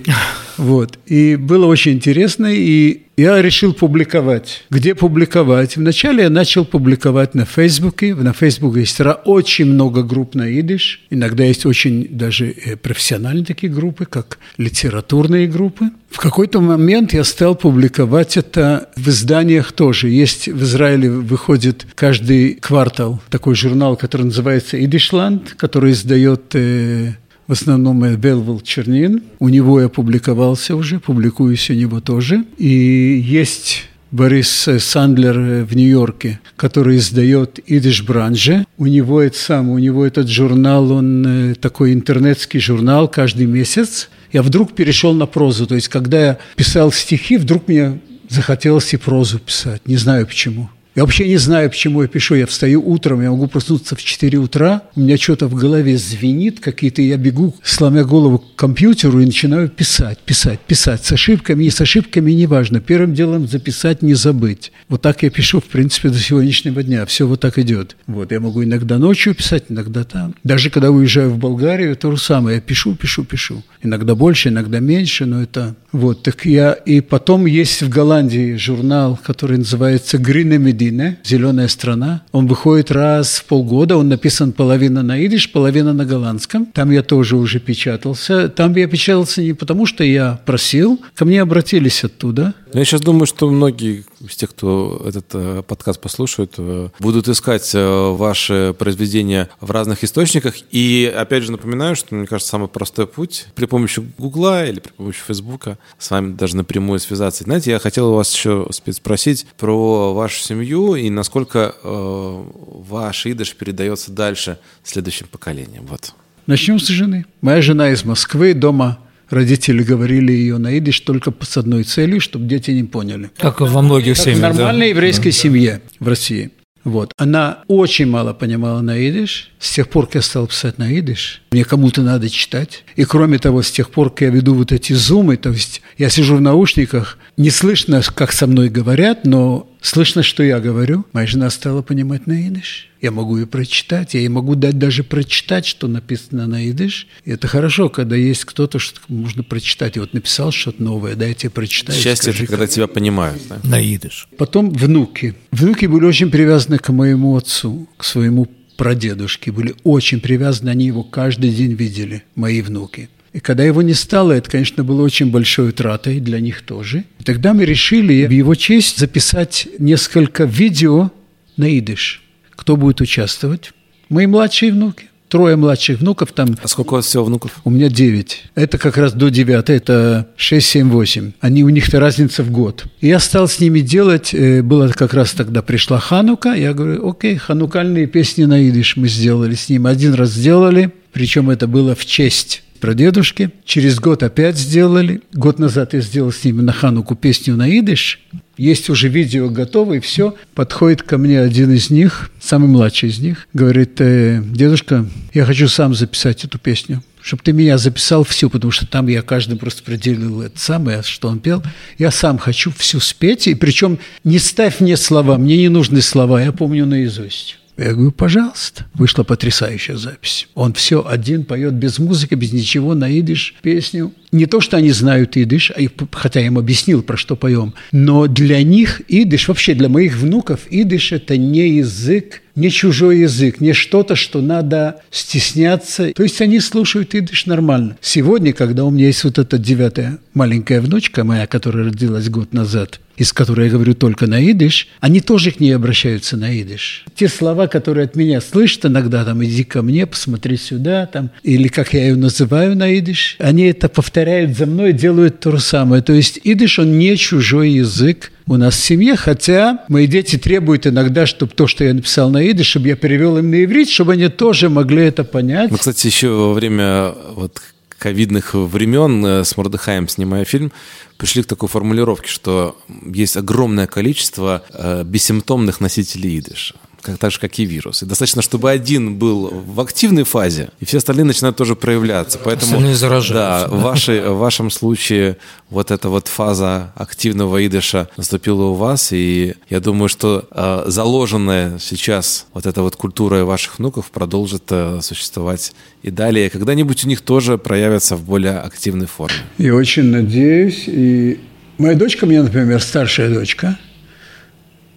Вот. 0.56 0.98
И 1.06 1.36
было 1.36 1.66
очень 1.66 1.92
интересно, 1.92 2.46
и 2.50 3.02
я 3.16 3.40
решил 3.40 3.72
публиковать. 3.72 4.64
Где 4.68 4.94
публиковать? 4.94 5.76
Вначале 5.76 6.24
я 6.24 6.30
начал 6.30 6.66
публиковать 6.66 7.34
на 7.34 7.46
Фейсбуке. 7.46 8.14
На 8.14 8.34
Фейсбуке 8.34 8.80
есть 8.80 9.00
очень 9.24 9.66
много 9.66 10.02
групп 10.02 10.34
на 10.34 10.48
идиш. 10.48 11.02
Иногда 11.08 11.44
есть 11.44 11.64
очень 11.64 12.08
даже 12.10 12.50
э, 12.50 12.76
профессиональные 12.76 13.46
такие 13.46 13.72
группы, 13.72 14.04
как 14.04 14.38
литературные 14.58 15.46
группы. 15.46 15.86
В 16.10 16.18
какой-то 16.18 16.60
момент 16.60 17.14
я 17.14 17.24
стал 17.24 17.54
публиковать 17.54 18.36
это 18.36 18.90
в 18.96 19.08
изданиях 19.08 19.72
тоже. 19.72 20.08
Есть 20.08 20.48
в 20.48 20.62
Израиле 20.62 21.10
выходит 21.10 21.86
каждый 21.94 22.54
квартал 22.54 23.22
такой 23.30 23.54
журнал, 23.54 23.96
который 23.96 24.26
называется 24.26 24.82
«Идишланд», 24.82 25.54
который 25.56 25.92
издает 25.92 26.54
э, 26.54 27.14
в 27.46 27.52
основном 27.52 28.04
э, 28.04 28.16
Белвел 28.16 28.60
Чернин. 28.60 29.22
У 29.38 29.48
него 29.48 29.80
я 29.80 29.88
публиковался 29.88 30.76
уже, 30.76 31.00
публикуюсь 31.00 31.70
у 31.70 31.74
него 31.74 32.00
тоже. 32.00 32.44
И 32.58 33.22
есть 33.24 33.88
Борис 34.10 34.68
э, 34.68 34.78
Сандлер 34.78 35.38
э, 35.38 35.64
в 35.64 35.74
Нью-Йорке, 35.74 36.40
который 36.56 36.96
издает 36.96 37.58
«Идиш 37.66 38.02
Бранже». 38.02 38.64
У 38.78 38.86
него 38.86 39.20
это 39.20 39.36
сам, 39.36 39.68
у 39.68 39.78
него 39.78 40.06
этот 40.06 40.28
журнал, 40.28 40.92
он 40.92 41.26
э, 41.26 41.54
такой 41.54 41.92
интернетский 41.92 42.60
журнал 42.60 43.08
каждый 43.08 43.46
месяц. 43.46 44.08
Я 44.32 44.42
вдруг 44.42 44.74
перешел 44.74 45.12
на 45.12 45.26
прозу. 45.26 45.66
То 45.66 45.74
есть, 45.74 45.88
когда 45.88 46.24
я 46.24 46.38
писал 46.56 46.92
стихи, 46.92 47.36
вдруг 47.36 47.68
мне 47.68 48.00
захотелось 48.28 48.94
и 48.94 48.96
прозу 48.96 49.38
писать. 49.38 49.82
Не 49.86 49.96
знаю 49.96 50.26
почему. 50.26 50.70
Я 50.96 51.02
вообще 51.02 51.28
не 51.28 51.36
знаю, 51.36 51.68
почему 51.68 52.00
я 52.00 52.08
пишу. 52.08 52.36
Я 52.36 52.46
встаю 52.46 52.82
утром, 52.82 53.20
я 53.20 53.30
могу 53.30 53.48
проснуться 53.48 53.94
в 53.94 54.02
4 54.02 54.38
утра, 54.38 54.80
у 54.96 55.00
меня 55.00 55.18
что-то 55.18 55.46
в 55.46 55.54
голове 55.54 55.98
звенит, 55.98 56.60
какие-то 56.60 57.02
я 57.02 57.18
бегу, 57.18 57.54
сломя 57.62 58.02
голову 58.02 58.38
к 58.38 58.54
компьютеру 58.56 59.20
и 59.20 59.26
начинаю 59.26 59.68
писать, 59.68 60.18
писать, 60.20 60.58
писать. 60.60 61.04
С 61.04 61.12
ошибками, 61.12 61.64
не 61.64 61.70
с 61.70 61.82
ошибками, 61.82 62.32
неважно. 62.32 62.80
Первым 62.80 63.12
делом 63.12 63.46
записать, 63.46 64.00
не 64.00 64.14
забыть. 64.14 64.72
Вот 64.88 65.02
так 65.02 65.22
я 65.22 65.28
пишу, 65.28 65.60
в 65.60 65.64
принципе, 65.64 66.08
до 66.08 66.18
сегодняшнего 66.18 66.82
дня. 66.82 67.04
Все 67.04 67.26
вот 67.26 67.40
так 67.40 67.58
идет. 67.58 67.94
Вот, 68.06 68.32
я 68.32 68.40
могу 68.40 68.64
иногда 68.64 68.96
ночью 68.96 69.34
писать, 69.34 69.64
иногда 69.68 70.02
там. 70.04 70.34
Даже 70.44 70.70
когда 70.70 70.90
уезжаю 70.90 71.28
в 71.28 71.36
Болгарию, 71.36 71.94
то 71.96 72.10
же 72.10 72.16
самое. 72.16 72.54
Я 72.54 72.60
пишу, 72.62 72.94
пишу, 72.94 73.22
пишу. 73.22 73.62
Иногда 73.82 74.14
больше, 74.14 74.48
иногда 74.48 74.80
меньше, 74.80 75.26
но 75.26 75.42
это... 75.42 75.76
Вот, 75.92 76.22
так 76.22 76.46
я... 76.46 76.72
И 76.72 77.02
потом 77.02 77.44
есть 77.44 77.82
в 77.82 77.90
Голландии 77.90 78.56
журнал, 78.56 79.18
который 79.22 79.58
называется 79.58 80.16
«Grüne 80.16 80.56
Medine», 80.86 81.16
«Зеленая 81.24 81.68
страна». 81.68 82.22
Он 82.32 82.46
выходит 82.46 82.90
раз 82.90 83.36
в 83.36 83.44
полгода, 83.44 83.96
он 83.96 84.08
написан 84.08 84.52
половина 84.52 85.02
на 85.02 85.18
идиш, 85.18 85.50
половина 85.52 85.92
на 85.92 86.04
голландском. 86.04 86.66
Там 86.66 86.90
я 86.90 87.02
тоже 87.02 87.36
уже 87.36 87.60
печатался. 87.60 88.48
Там 88.48 88.74
я 88.74 88.86
печатался 88.86 89.42
не 89.42 89.52
потому, 89.52 89.86
что 89.86 90.04
я 90.04 90.40
просил, 90.44 91.00
ко 91.14 91.24
мне 91.24 91.42
обратились 91.42 92.04
оттуда. 92.04 92.54
Я 92.72 92.84
сейчас 92.84 93.00
думаю, 93.00 93.26
что 93.26 93.50
многие 93.50 94.04
из 94.20 94.36
тех, 94.36 94.50
кто 94.50 95.02
этот 95.06 95.26
э, 95.34 95.62
подкаст 95.66 96.00
послушают, 96.00 96.54
э, 96.58 96.88
будут 96.98 97.28
искать 97.28 97.70
э, 97.74 98.10
ваши 98.12 98.74
произведения 98.78 99.48
в 99.60 99.70
разных 99.70 100.04
источниках. 100.04 100.54
И 100.70 101.12
опять 101.14 101.44
же 101.44 101.52
напоминаю, 101.52 101.96
что, 101.96 102.14
мне 102.14 102.26
кажется, 102.26 102.50
самый 102.50 102.68
простой 102.68 103.06
путь 103.06 103.46
при 103.54 103.66
помощи 103.66 104.02
Гугла 104.18 104.66
или 104.66 104.80
при 104.80 104.92
помощи 104.92 105.20
Фейсбука 105.26 105.78
с 105.98 106.10
вами 106.10 106.32
даже 106.32 106.56
напрямую 106.56 106.98
связаться. 106.98 107.44
Знаете, 107.44 107.70
я 107.70 107.78
хотел 107.78 108.10
у 108.10 108.14
вас 108.14 108.32
еще 108.34 108.68
спросить 108.90 109.46
про 109.58 110.14
вашу 110.14 110.40
семью 110.40 110.94
и 110.94 111.10
насколько 111.10 111.74
э, 111.82 112.44
ваш 112.88 113.26
идыш 113.26 113.54
передается 113.54 114.12
дальше 114.12 114.58
следующим 114.82 115.26
поколениям. 115.28 115.86
Вот. 115.86 116.12
Начнем 116.46 116.78
с 116.78 116.86
жены. 116.86 117.26
Моя 117.40 117.60
жена 117.60 117.90
из 117.90 118.04
Москвы, 118.04 118.54
дома 118.54 118.98
родители 119.30 119.82
говорили 119.82 120.32
ее 120.32 120.58
на 120.58 120.76
идиш 120.78 121.00
только 121.00 121.32
с 121.40 121.56
одной 121.56 121.84
целью, 121.84 122.20
чтобы 122.20 122.46
дети 122.46 122.70
не 122.70 122.84
поняли. 122.84 123.30
Как 123.36 123.60
во 123.60 123.82
многих 123.82 124.16
Как 124.16 124.22
в 124.22 124.24
семьях. 124.24 124.40
да. 124.40 124.48
нормальной 124.54 124.90
еврейской 124.90 125.30
семье 125.30 125.80
в 126.00 126.08
России. 126.08 126.50
Вот. 126.84 127.12
Она 127.16 127.64
очень 127.66 128.06
мало 128.06 128.32
понимала 128.32 128.80
на 128.80 128.96
идиш. 128.96 129.50
С 129.58 129.72
тех 129.74 129.88
пор, 129.88 130.06
как 130.06 130.14
я 130.16 130.22
стал 130.22 130.46
писать 130.46 130.78
на 130.78 130.92
идиш, 130.96 131.42
мне 131.56 131.64
кому-то 131.64 132.02
надо 132.02 132.28
читать. 132.28 132.84
И 132.96 133.04
кроме 133.04 133.38
того, 133.38 133.62
с 133.62 133.70
тех 133.70 133.88
пор, 133.88 134.10
как 134.10 134.20
я 134.20 134.28
веду 134.28 134.52
вот 134.54 134.72
эти 134.72 134.92
зумы, 134.92 135.38
то 135.38 135.48
есть 135.48 135.80
я 135.96 136.10
сижу 136.10 136.36
в 136.36 136.40
наушниках, 136.42 137.16
не 137.38 137.48
слышно, 137.48 138.02
как 138.02 138.32
со 138.32 138.46
мной 138.46 138.68
говорят, 138.68 139.24
но 139.24 139.66
слышно, 139.80 140.22
что 140.22 140.42
я 140.42 140.60
говорю. 140.60 141.06
Моя 141.14 141.26
жена 141.26 141.48
стала 141.48 141.80
понимать 141.80 142.26
на 142.26 142.46
идиш. 142.46 142.90
Я 143.00 143.10
могу 143.10 143.38
ее 143.38 143.46
прочитать, 143.46 144.12
я 144.12 144.20
ей 144.20 144.28
могу 144.28 144.54
дать 144.54 144.78
даже 144.78 145.02
прочитать, 145.02 145.64
что 145.64 145.88
написано 145.88 146.46
на 146.46 146.62
идиш. 146.62 147.06
И 147.24 147.30
это 147.30 147.48
хорошо, 147.48 147.88
когда 147.88 148.16
есть 148.16 148.44
кто-то, 148.44 148.78
что 148.78 149.00
можно 149.08 149.42
прочитать. 149.42 149.96
И 149.96 150.00
вот 150.00 150.12
написал 150.12 150.52
что-то 150.52 150.82
новое, 150.82 151.14
дайте 151.14 151.48
прочитать. 151.48 151.96
Счастье 151.96 152.34
скажи, 152.34 152.44
это 152.44 152.52
когда 152.52 152.66
тебя 152.66 152.86
понимают. 152.86 153.40
да? 153.48 153.60
На 153.64 153.80
идыш. 153.80 154.28
Потом 154.36 154.68
внуки. 154.68 155.34
Внуки 155.52 155.86
были 155.86 156.04
очень 156.04 156.30
привязаны 156.30 156.76
к 156.76 156.90
моему 156.90 157.34
отцу, 157.34 157.88
к 157.96 158.04
своему 158.04 158.46
прадедушке. 158.76 159.52
Были 159.52 159.74
очень 159.84 160.20
привязаны, 160.20 160.70
они 160.70 160.86
его 160.86 161.02
каждый 161.02 161.50
день 161.50 161.74
видели, 161.74 162.22
мои 162.34 162.62
внуки. 162.62 163.08
И 163.32 163.40
когда 163.40 163.64
его 163.64 163.82
не 163.82 163.92
стало, 163.92 164.32
это, 164.32 164.50
конечно, 164.50 164.82
было 164.82 165.02
очень 165.02 165.30
большой 165.30 165.68
утратой 165.68 166.20
для 166.20 166.40
них 166.40 166.62
тоже. 166.62 167.04
И 167.18 167.24
тогда 167.24 167.52
мы 167.52 167.66
решили 167.66 168.24
в 168.24 168.30
его 168.30 168.54
честь 168.54 168.98
записать 168.98 169.68
несколько 169.78 170.44
видео 170.44 171.10
на 171.56 171.78
идыш. 171.78 172.22
Кто 172.50 172.76
будет 172.76 173.02
участвовать? 173.02 173.72
Мои 174.08 174.26
младшие 174.26 174.72
внуки. 174.72 175.06
Трое 175.28 175.56
младших 175.56 176.00
внуков 176.00 176.32
там 176.32 176.56
А 176.62 176.68
сколько 176.68 176.94
у 176.94 176.96
вас 176.96 177.06
всего 177.06 177.24
внуков? 177.24 177.60
у 177.64 177.70
меня 177.70 177.88
9. 177.88 178.44
Это 178.54 178.78
как 178.78 178.96
раз 178.96 179.12
до 179.12 179.28
9, 179.28 179.70
это 179.70 180.28
6, 180.36 180.66
7, 180.66 180.90
8. 180.90 181.32
Они, 181.40 181.64
у 181.64 181.68
них-то 181.68 181.98
разница 181.98 182.42
в 182.44 182.50
год. 182.50 182.84
И 183.00 183.08
я 183.08 183.18
стал 183.18 183.48
с 183.48 183.58
ними 183.58 183.80
делать, 183.80 184.32
э, 184.32 184.62
было 184.62 184.88
как 184.88 185.14
раз 185.14 185.32
тогда 185.32 185.62
пришла 185.62 185.98
Ханука, 185.98 186.52
я 186.52 186.72
говорю, 186.72 187.08
окей, 187.08 187.36
ханукальные 187.36 188.06
песни 188.06 188.44
на 188.44 188.62
идиш 188.68 188.96
мы 188.96 189.08
сделали 189.08 189.54
с 189.54 189.68
ним. 189.68 189.86
Один 189.86 190.14
раз 190.14 190.30
сделали, 190.30 190.92
причем 191.12 191.50
это 191.50 191.66
было 191.66 191.94
в 191.94 192.06
честь 192.06 192.62
прадедушки. 192.78 193.50
Через 193.64 193.98
год 193.98 194.22
опять 194.22 194.56
сделали. 194.56 195.22
Год 195.32 195.58
назад 195.58 195.94
я 195.94 196.00
сделал 196.00 196.32
с 196.32 196.44
ними 196.44 196.62
на 196.62 196.72
Хануку 196.72 197.14
песню 197.14 197.56
на 197.56 197.68
идиш. 197.68 198.20
Есть 198.56 198.88
уже 198.88 199.08
видео 199.08 199.50
готово, 199.50 199.94
и 199.94 200.00
все. 200.00 200.34
Подходит 200.54 201.02
ко 201.02 201.18
мне 201.18 201.40
один 201.40 201.72
из 201.72 201.90
них, 201.90 202.30
самый 202.40 202.68
младший 202.68 203.10
из 203.10 203.18
них, 203.18 203.48
говорит, 203.52 204.00
«Э, 204.00 204.42
дедушка, 204.42 205.04
я 205.34 205.44
хочу 205.44 205.68
сам 205.68 205.94
записать 205.94 206.44
эту 206.44 206.58
песню 206.58 207.02
чтобы 207.26 207.42
ты 207.42 207.52
меня 207.52 207.76
записал 207.76 208.22
всю, 208.22 208.48
потому 208.48 208.70
что 208.70 208.86
там 208.86 209.08
я 209.08 209.20
каждому 209.20 209.58
просто 209.58 209.82
определил 209.82 210.42
это 210.42 210.60
самое, 210.60 211.02
что 211.02 211.26
он 211.26 211.40
пел. 211.40 211.60
Я 211.98 212.12
сам 212.12 212.38
хочу 212.38 212.70
всю 212.70 213.00
спеть, 213.00 213.48
и 213.48 213.56
причем 213.56 213.98
не 214.22 214.38
ставь 214.38 214.78
мне 214.78 214.96
слова, 214.96 215.36
мне 215.36 215.56
не 215.56 215.68
нужны 215.68 216.02
слова, 216.02 216.40
я 216.40 216.52
помню 216.52 216.86
наизусть. 216.86 217.58
Я 217.76 217.92
говорю, 217.92 218.10
пожалуйста. 218.10 218.86
Вышла 218.94 219.22
потрясающая 219.22 219.96
запись. 219.96 220.48
Он 220.54 220.72
все 220.72 221.06
один 221.06 221.44
поет 221.44 221.74
без 221.74 221.98
музыки, 221.98 222.34
без 222.34 222.52
ничего, 222.52 222.94
на 222.94 223.10
идиш 223.10 223.54
песню. 223.60 224.12
Не 224.32 224.46
то, 224.46 224.60
что 224.60 224.78
они 224.78 224.90
знают 224.90 225.36
идиш, 225.36 225.70
а 225.70 225.80
хотя 226.12 226.40
я 226.40 226.46
им 226.46 226.58
объяснил, 226.58 227.02
про 227.02 227.16
что 227.16 227.36
поем, 227.36 227.74
но 227.92 228.26
для 228.26 228.62
них 228.62 229.02
идиш, 229.08 229.48
вообще 229.48 229.74
для 229.74 229.88
моих 229.88 230.16
внуков 230.16 230.60
идиш– 230.70 231.12
это 231.12 231.36
не 231.36 231.76
язык, 231.76 232.42
не 232.56 232.70
чужой 232.70 233.20
язык, 233.20 233.60
не 233.60 233.72
что-то, 233.72 234.16
что 234.16 234.40
надо 234.40 235.00
стесняться. 235.10 236.12
То 236.12 236.22
есть 236.22 236.40
они 236.40 236.58
слушают 236.58 237.14
идиш 237.14 237.46
нормально. 237.46 237.96
Сегодня, 238.00 238.52
когда 238.52 238.84
у 238.84 238.90
меня 238.90 239.06
есть 239.06 239.22
вот 239.24 239.38
эта 239.38 239.58
девятая 239.58 240.18
маленькая 240.34 240.80
внучка 240.80 241.22
моя, 241.22 241.46
которая 241.46 241.86
родилась 241.86 242.28
год 242.28 242.52
назад, 242.52 243.00
из 243.16 243.32
которой 243.32 243.66
я 243.66 243.72
говорю 243.72 243.94
только 243.94 244.26
на 244.26 244.40
идиш, 244.40 244.88
они 245.00 245.20
тоже 245.20 245.50
к 245.50 245.60
ней 245.60 245.72
обращаются 245.72 246.36
на 246.36 246.52
идиш. 246.52 247.04
Те 247.14 247.28
слова, 247.28 247.66
которые 247.66 248.04
от 248.04 248.16
меня 248.16 248.40
слышат 248.40 248.86
иногда, 248.86 249.24
там, 249.24 249.44
иди 249.44 249.64
ко 249.64 249.82
мне, 249.82 250.06
посмотри 250.06 250.56
сюда, 250.56 251.06
там, 251.06 251.30
или 251.42 251.68
как 251.68 251.94
я 251.94 252.06
ее 252.08 252.16
называю 252.16 252.76
на 252.76 252.90
идиш, 252.90 253.36
они 253.38 253.64
это 253.64 253.88
повторяют 253.88 254.56
за 254.56 254.66
мной, 254.66 254.92
делают 254.92 255.40
то 255.40 255.52
же 255.52 255.60
самое. 255.60 256.02
То 256.02 256.12
есть 256.12 256.40
идиш, 256.42 256.78
он 256.78 256.98
не 256.98 257.16
чужой 257.16 257.70
язык, 257.70 258.32
у 258.48 258.56
нас 258.56 258.74
в 258.76 258.84
семье, 258.84 259.16
хотя 259.16 259.84
мои 259.88 260.06
дети 260.06 260.36
требуют 260.36 260.86
иногда, 260.86 261.26
чтобы 261.26 261.52
то, 261.52 261.66
что 261.66 261.84
я 261.84 261.94
написал 261.94 262.30
на 262.30 262.42
идиш, 262.42 262.66
чтобы 262.66 262.88
я 262.88 262.96
перевел 262.96 263.38
им 263.38 263.50
на 263.50 263.64
иврит, 263.64 263.88
чтобы 263.88 264.12
они 264.12 264.28
тоже 264.28 264.68
могли 264.68 265.04
это 265.04 265.24
понять. 265.24 265.70
Мы, 265.70 265.78
кстати, 265.78 266.06
еще 266.06 266.28
во 266.28 266.52
время 266.52 267.12
вот 267.34 267.60
ковидных 267.98 268.54
времен 268.54 269.24
э, 269.24 269.44
с 269.44 269.56
Мордыхаем, 269.56 270.06
снимая 270.06 270.44
фильм, 270.44 270.70
пришли 271.16 271.42
к 271.42 271.46
такой 271.46 271.68
формулировке, 271.68 272.28
что 272.28 272.76
есть 273.04 273.36
огромное 273.36 273.86
количество 273.86 274.64
э, 274.70 275.02
бессимптомных 275.04 275.80
носителей 275.80 276.38
идыша 276.38 276.74
как, 277.06 277.18
так 277.18 277.30
же, 277.30 277.38
как 277.38 277.58
и 277.58 277.64
вирус. 277.64 278.02
И 278.02 278.06
достаточно, 278.06 278.42
чтобы 278.42 278.70
один 278.70 279.16
был 279.16 279.48
в 279.48 279.80
активной 279.80 280.24
фазе, 280.24 280.68
и 280.80 280.84
все 280.84 280.98
остальные 280.98 281.24
начинают 281.24 281.56
тоже 281.56 281.74
проявляться. 281.76 282.38
Поэтому, 282.42 282.72
Остальные 282.72 282.94
заражаются, 282.94 283.68
Да, 283.68 283.76
в, 283.76 283.80
вашей, 283.82 284.20
в 284.20 284.36
вашем 284.36 284.70
случае 284.70 285.36
вот 285.70 285.90
эта 285.90 286.08
вот 286.08 286.28
фаза 286.28 286.92
активного 286.94 287.64
идыша 287.66 288.08
наступила 288.16 288.64
у 288.64 288.74
вас, 288.74 289.12
и 289.12 289.54
я 289.70 289.80
думаю, 289.80 290.08
что 290.08 290.46
э, 290.50 290.84
заложенная 290.86 291.78
сейчас 291.78 292.46
вот 292.52 292.66
эта 292.66 292.82
вот 292.82 292.96
культура 292.96 293.44
ваших 293.44 293.78
внуков 293.78 294.10
продолжит 294.10 294.64
э, 294.70 295.00
существовать 295.02 295.72
и 296.02 296.10
далее. 296.10 296.50
Когда-нибудь 296.50 297.04
у 297.04 297.08
них 297.08 297.20
тоже 297.20 297.58
проявятся 297.58 298.16
в 298.16 298.24
более 298.24 298.58
активной 298.58 299.06
форме. 299.06 299.36
Я 299.58 299.74
очень 299.74 300.04
надеюсь. 300.04 300.84
И 300.86 301.40
моя 301.78 301.94
дочка, 301.94 302.26
мне, 302.26 302.42
например, 302.42 302.80
старшая 302.82 303.32
дочка, 303.32 303.78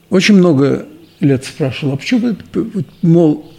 очень 0.09 0.35
много 0.35 0.87
лет 1.19 1.45
спрашивала, 1.45 1.95
а 1.95 1.97
почему, 1.97 2.35
мол, 3.01 3.53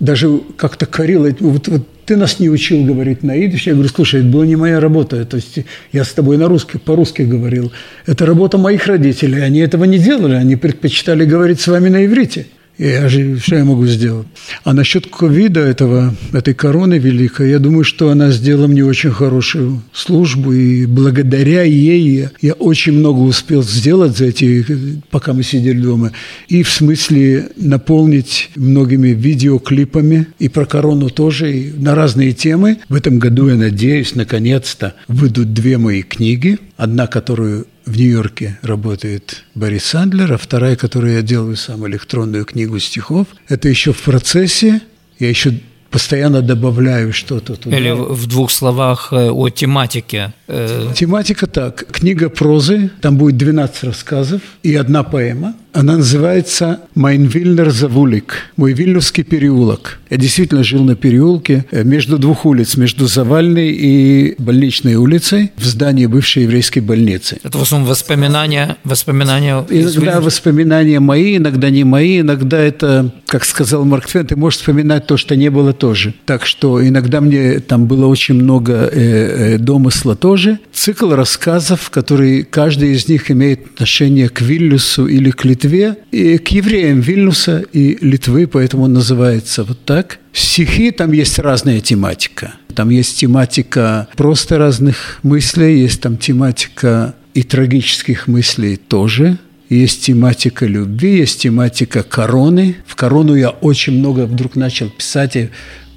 даже 0.00 0.40
как-то 0.56 0.86
корила, 0.86 1.28
вот, 1.40 1.68
вот 1.68 1.86
ты 2.04 2.16
нас 2.16 2.40
не 2.40 2.50
учил 2.50 2.84
говорить 2.84 3.22
на 3.22 3.36
идиш. 3.36 3.66
Я 3.66 3.74
говорю, 3.74 3.88
слушай, 3.88 4.20
это 4.20 4.28
была 4.28 4.44
не 4.44 4.56
моя 4.56 4.80
работа. 4.80 5.24
То 5.24 5.36
есть 5.36 5.60
я 5.92 6.04
с 6.04 6.12
тобой 6.12 6.36
на 6.36 6.48
русский, 6.48 6.78
по-русски 6.78 7.22
говорил. 7.22 7.72
Это 8.06 8.26
работа 8.26 8.58
моих 8.58 8.86
родителей. 8.86 9.40
Они 9.42 9.60
этого 9.60 9.84
не 9.84 9.98
делали. 9.98 10.34
Они 10.34 10.56
предпочитали 10.56 11.24
говорить 11.24 11.60
с 11.60 11.68
вами 11.68 11.88
на 11.88 12.04
иврите. 12.04 12.46
Я 12.78 13.08
же, 13.08 13.38
что 13.38 13.56
я 13.56 13.64
могу 13.64 13.86
сделать? 13.86 14.26
А 14.64 14.72
насчет 14.72 15.06
ковида 15.06 15.60
этого, 15.60 16.14
этой 16.32 16.54
короны 16.54 16.94
великой, 16.94 17.50
я 17.50 17.58
думаю, 17.58 17.84
что 17.84 18.10
она 18.10 18.30
сделала 18.30 18.66
мне 18.66 18.84
очень 18.84 19.10
хорошую 19.10 19.82
службу, 19.92 20.52
и 20.52 20.86
благодаря 20.86 21.62
ей 21.62 22.30
я, 22.40 22.54
очень 22.54 22.94
много 22.94 23.20
успел 23.20 23.62
сделать 23.62 24.16
за 24.16 24.26
эти, 24.26 24.64
пока 25.10 25.32
мы 25.32 25.42
сидели 25.42 25.80
дома, 25.80 26.12
и 26.48 26.62
в 26.62 26.70
смысле 26.70 27.50
наполнить 27.56 28.50
многими 28.56 29.08
видеоклипами, 29.08 30.28
и 30.38 30.48
про 30.48 30.64
корону 30.64 31.10
тоже, 31.10 31.52
и 31.52 31.72
на 31.72 31.94
разные 31.94 32.32
темы. 32.32 32.78
В 32.88 32.94
этом 32.94 33.18
году, 33.18 33.48
я 33.48 33.56
надеюсь, 33.56 34.14
наконец-то 34.14 34.94
выйдут 35.08 35.52
две 35.52 35.78
мои 35.78 36.02
книги. 36.02 36.58
Одна, 36.76 37.06
которую 37.06 37.66
в 37.84 37.96
Нью-Йорке 37.96 38.58
работает 38.62 39.44
Борис 39.54 39.84
Сандлер, 39.84 40.32
а 40.32 40.38
вторая, 40.38 40.76
которую 40.76 41.14
я 41.14 41.22
делаю 41.22 41.56
сам, 41.56 41.86
электронную 41.86 42.44
книгу 42.44 42.78
стихов. 42.78 43.26
Это 43.48 43.68
еще 43.68 43.92
в 43.92 44.02
процессе. 44.02 44.82
Я 45.18 45.28
еще 45.28 45.60
постоянно 45.92 46.40
добавляю 46.40 47.12
что-то 47.12 47.54
туда. 47.54 47.76
Или 47.76 47.90
в 47.92 48.26
двух 48.26 48.50
словах 48.50 49.12
э, 49.12 49.30
о 49.30 49.48
тематике. 49.50 50.32
Э, 50.48 50.92
Тематика 50.94 51.46
так. 51.46 51.86
Книга 51.92 52.30
прозы, 52.30 52.90
там 53.00 53.16
будет 53.18 53.36
12 53.36 53.84
рассказов 53.84 54.40
и 54.62 54.74
одна 54.74 55.02
поэма. 55.02 55.54
Она 55.74 55.96
называется 55.96 56.80
«Майн 56.94 57.24
Вильнер 57.24 57.70
Завулик», 57.70 58.34
«Мой 58.56 58.74
Вильнюсский 58.74 59.24
переулок». 59.24 60.00
Я 60.10 60.18
действительно 60.18 60.62
жил 60.62 60.84
на 60.84 60.96
переулке 60.96 61.64
э, 61.70 61.82
между 61.82 62.18
двух 62.18 62.44
улиц, 62.44 62.76
между 62.76 63.06
Завальной 63.06 63.70
и 63.70 64.34
Больничной 64.36 64.96
улицей 64.96 65.52
в 65.56 65.64
здании 65.64 66.04
бывшей 66.04 66.42
еврейской 66.42 66.80
больницы. 66.80 67.38
Это 67.42 67.56
в 67.56 67.62
основном 67.62 67.88
воспоминания, 67.88 68.76
воспоминания 68.84 69.64
Иногда 69.70 70.20
воспоминания 70.20 71.00
мои, 71.00 71.38
иногда 71.38 71.70
не 71.70 71.84
мои, 71.84 72.20
иногда 72.20 72.58
это, 72.58 73.10
как 73.26 73.44
сказал 73.44 73.86
Марк 73.86 74.06
Твен, 74.06 74.26
ты 74.26 74.36
можешь 74.36 74.58
вспоминать 74.58 75.06
то, 75.06 75.16
что 75.16 75.36
не 75.36 75.48
было 75.48 75.72
тоже. 75.82 76.14
Так 76.26 76.46
что 76.46 76.80
иногда 76.86 77.20
мне 77.20 77.58
там 77.58 77.86
было 77.86 78.06
очень 78.06 78.36
много 78.36 78.72
э, 78.72 79.54
э, 79.54 79.58
домысла 79.58 80.14
тоже. 80.14 80.60
Цикл 80.72 81.10
рассказов, 81.12 81.90
который 81.90 82.44
каждый 82.44 82.92
из 82.92 83.08
них 83.08 83.32
имеет 83.32 83.66
отношение 83.66 84.28
к 84.28 84.42
Вильнюсу 84.42 85.08
или 85.08 85.32
к 85.32 85.44
Литве, 85.44 85.96
и 86.12 86.38
к 86.38 86.46
евреям 86.52 87.00
Вильнюса 87.00 87.64
и 87.72 87.98
Литвы, 88.00 88.46
поэтому 88.46 88.84
он 88.84 88.92
называется 88.92 89.64
вот 89.64 89.84
так. 89.84 90.20
Стихи, 90.32 90.92
там 90.92 91.10
есть 91.10 91.40
разная 91.40 91.80
тематика. 91.80 92.54
Там 92.76 92.90
есть 92.90 93.18
тематика 93.18 94.06
просто 94.16 94.58
разных 94.58 95.18
мыслей, 95.24 95.80
есть 95.80 96.00
там 96.00 96.16
тематика 96.16 97.16
и 97.34 97.42
трагических 97.42 98.28
мыслей 98.28 98.76
тоже. 98.76 99.36
Есть 99.72 100.04
тематика 100.04 100.66
любви, 100.66 101.16
есть 101.16 101.40
тематика 101.40 102.02
короны. 102.02 102.76
В 102.86 102.94
корону 102.94 103.34
я 103.34 103.48
очень 103.48 103.98
много 104.00 104.26
вдруг 104.26 104.54
начал 104.54 104.90
писать 104.90 105.34
и 105.36 105.48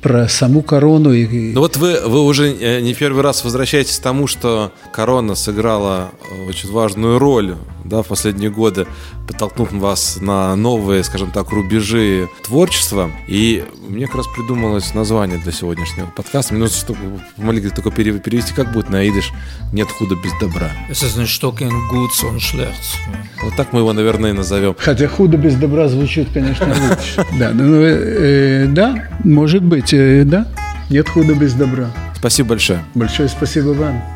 про 0.05 0.27
саму 0.27 0.61
корону. 0.61 1.13
И... 1.13 1.51
Ну 1.51 1.61
вот 1.61 1.77
вы, 1.77 1.99
вы 2.05 2.21
уже 2.21 2.53
э, 2.53 2.79
не 2.79 2.93
первый 2.93 3.23
раз 3.23 3.43
возвращаетесь 3.43 3.97
к 3.97 4.03
тому, 4.03 4.27
что 4.27 4.71
корона 4.93 5.33
сыграла 5.33 6.11
очень 6.47 6.71
важную 6.71 7.17
роль 7.17 7.55
да, 7.85 8.01
в 8.01 8.07
последние 8.07 8.49
годы, 8.49 8.87
подтолкнув 9.27 9.71
вас 9.73 10.17
на 10.21 10.55
новые, 10.55 11.03
скажем 11.03 11.31
так, 11.31 11.49
рубежи 11.49 12.27
творчества. 12.43 13.11
И 13.27 13.63
мне 13.87 14.07
как 14.07 14.17
раз 14.17 14.27
придумалось 14.27 14.93
название 14.93 15.39
для 15.39 15.51
сегодняшнего 15.51 16.07
подкаста. 16.07 16.53
Мне 16.53 16.63
нужно 16.63 16.77
чтобы 16.77 16.99
помогли 17.35 17.69
только 17.69 17.91
перевести, 17.91 18.53
как 18.53 18.73
будет 18.73 18.89
на 18.89 19.07
идиш 19.07 19.31
«Нет 19.71 19.87
худа 19.89 20.15
без 20.15 20.31
добра». 20.39 20.71
Ist 20.89 21.17
nicht 21.17 21.35
Stocken 21.35 21.71
gut, 21.91 22.11
sondern 22.11 22.39
schlecht. 22.39 22.97
Вот 23.43 23.55
так 23.55 23.73
мы 23.73 23.79
его, 23.79 23.93
наверное, 23.93 24.31
и 24.31 24.33
назовем. 24.33 24.75
Хотя 24.77 25.07
худо 25.07 25.37
без 25.37 25.55
добра 25.55 25.87
звучит, 25.87 26.27
конечно, 26.33 26.67
лучше. 26.67 27.25
Да, 27.39 27.51
ну, 27.53 27.81
э, 27.81 28.65
да, 28.67 29.09
может 29.23 29.63
быть, 29.63 29.93
э, 29.93 29.94
да. 30.25 30.47
Нет 30.89 31.09
худа 31.09 31.33
без 31.33 31.53
добра. 31.53 31.89
Спасибо 32.15 32.49
большое. 32.49 32.83
Большое 32.93 33.29
спасибо 33.29 33.69
вам. 33.69 34.14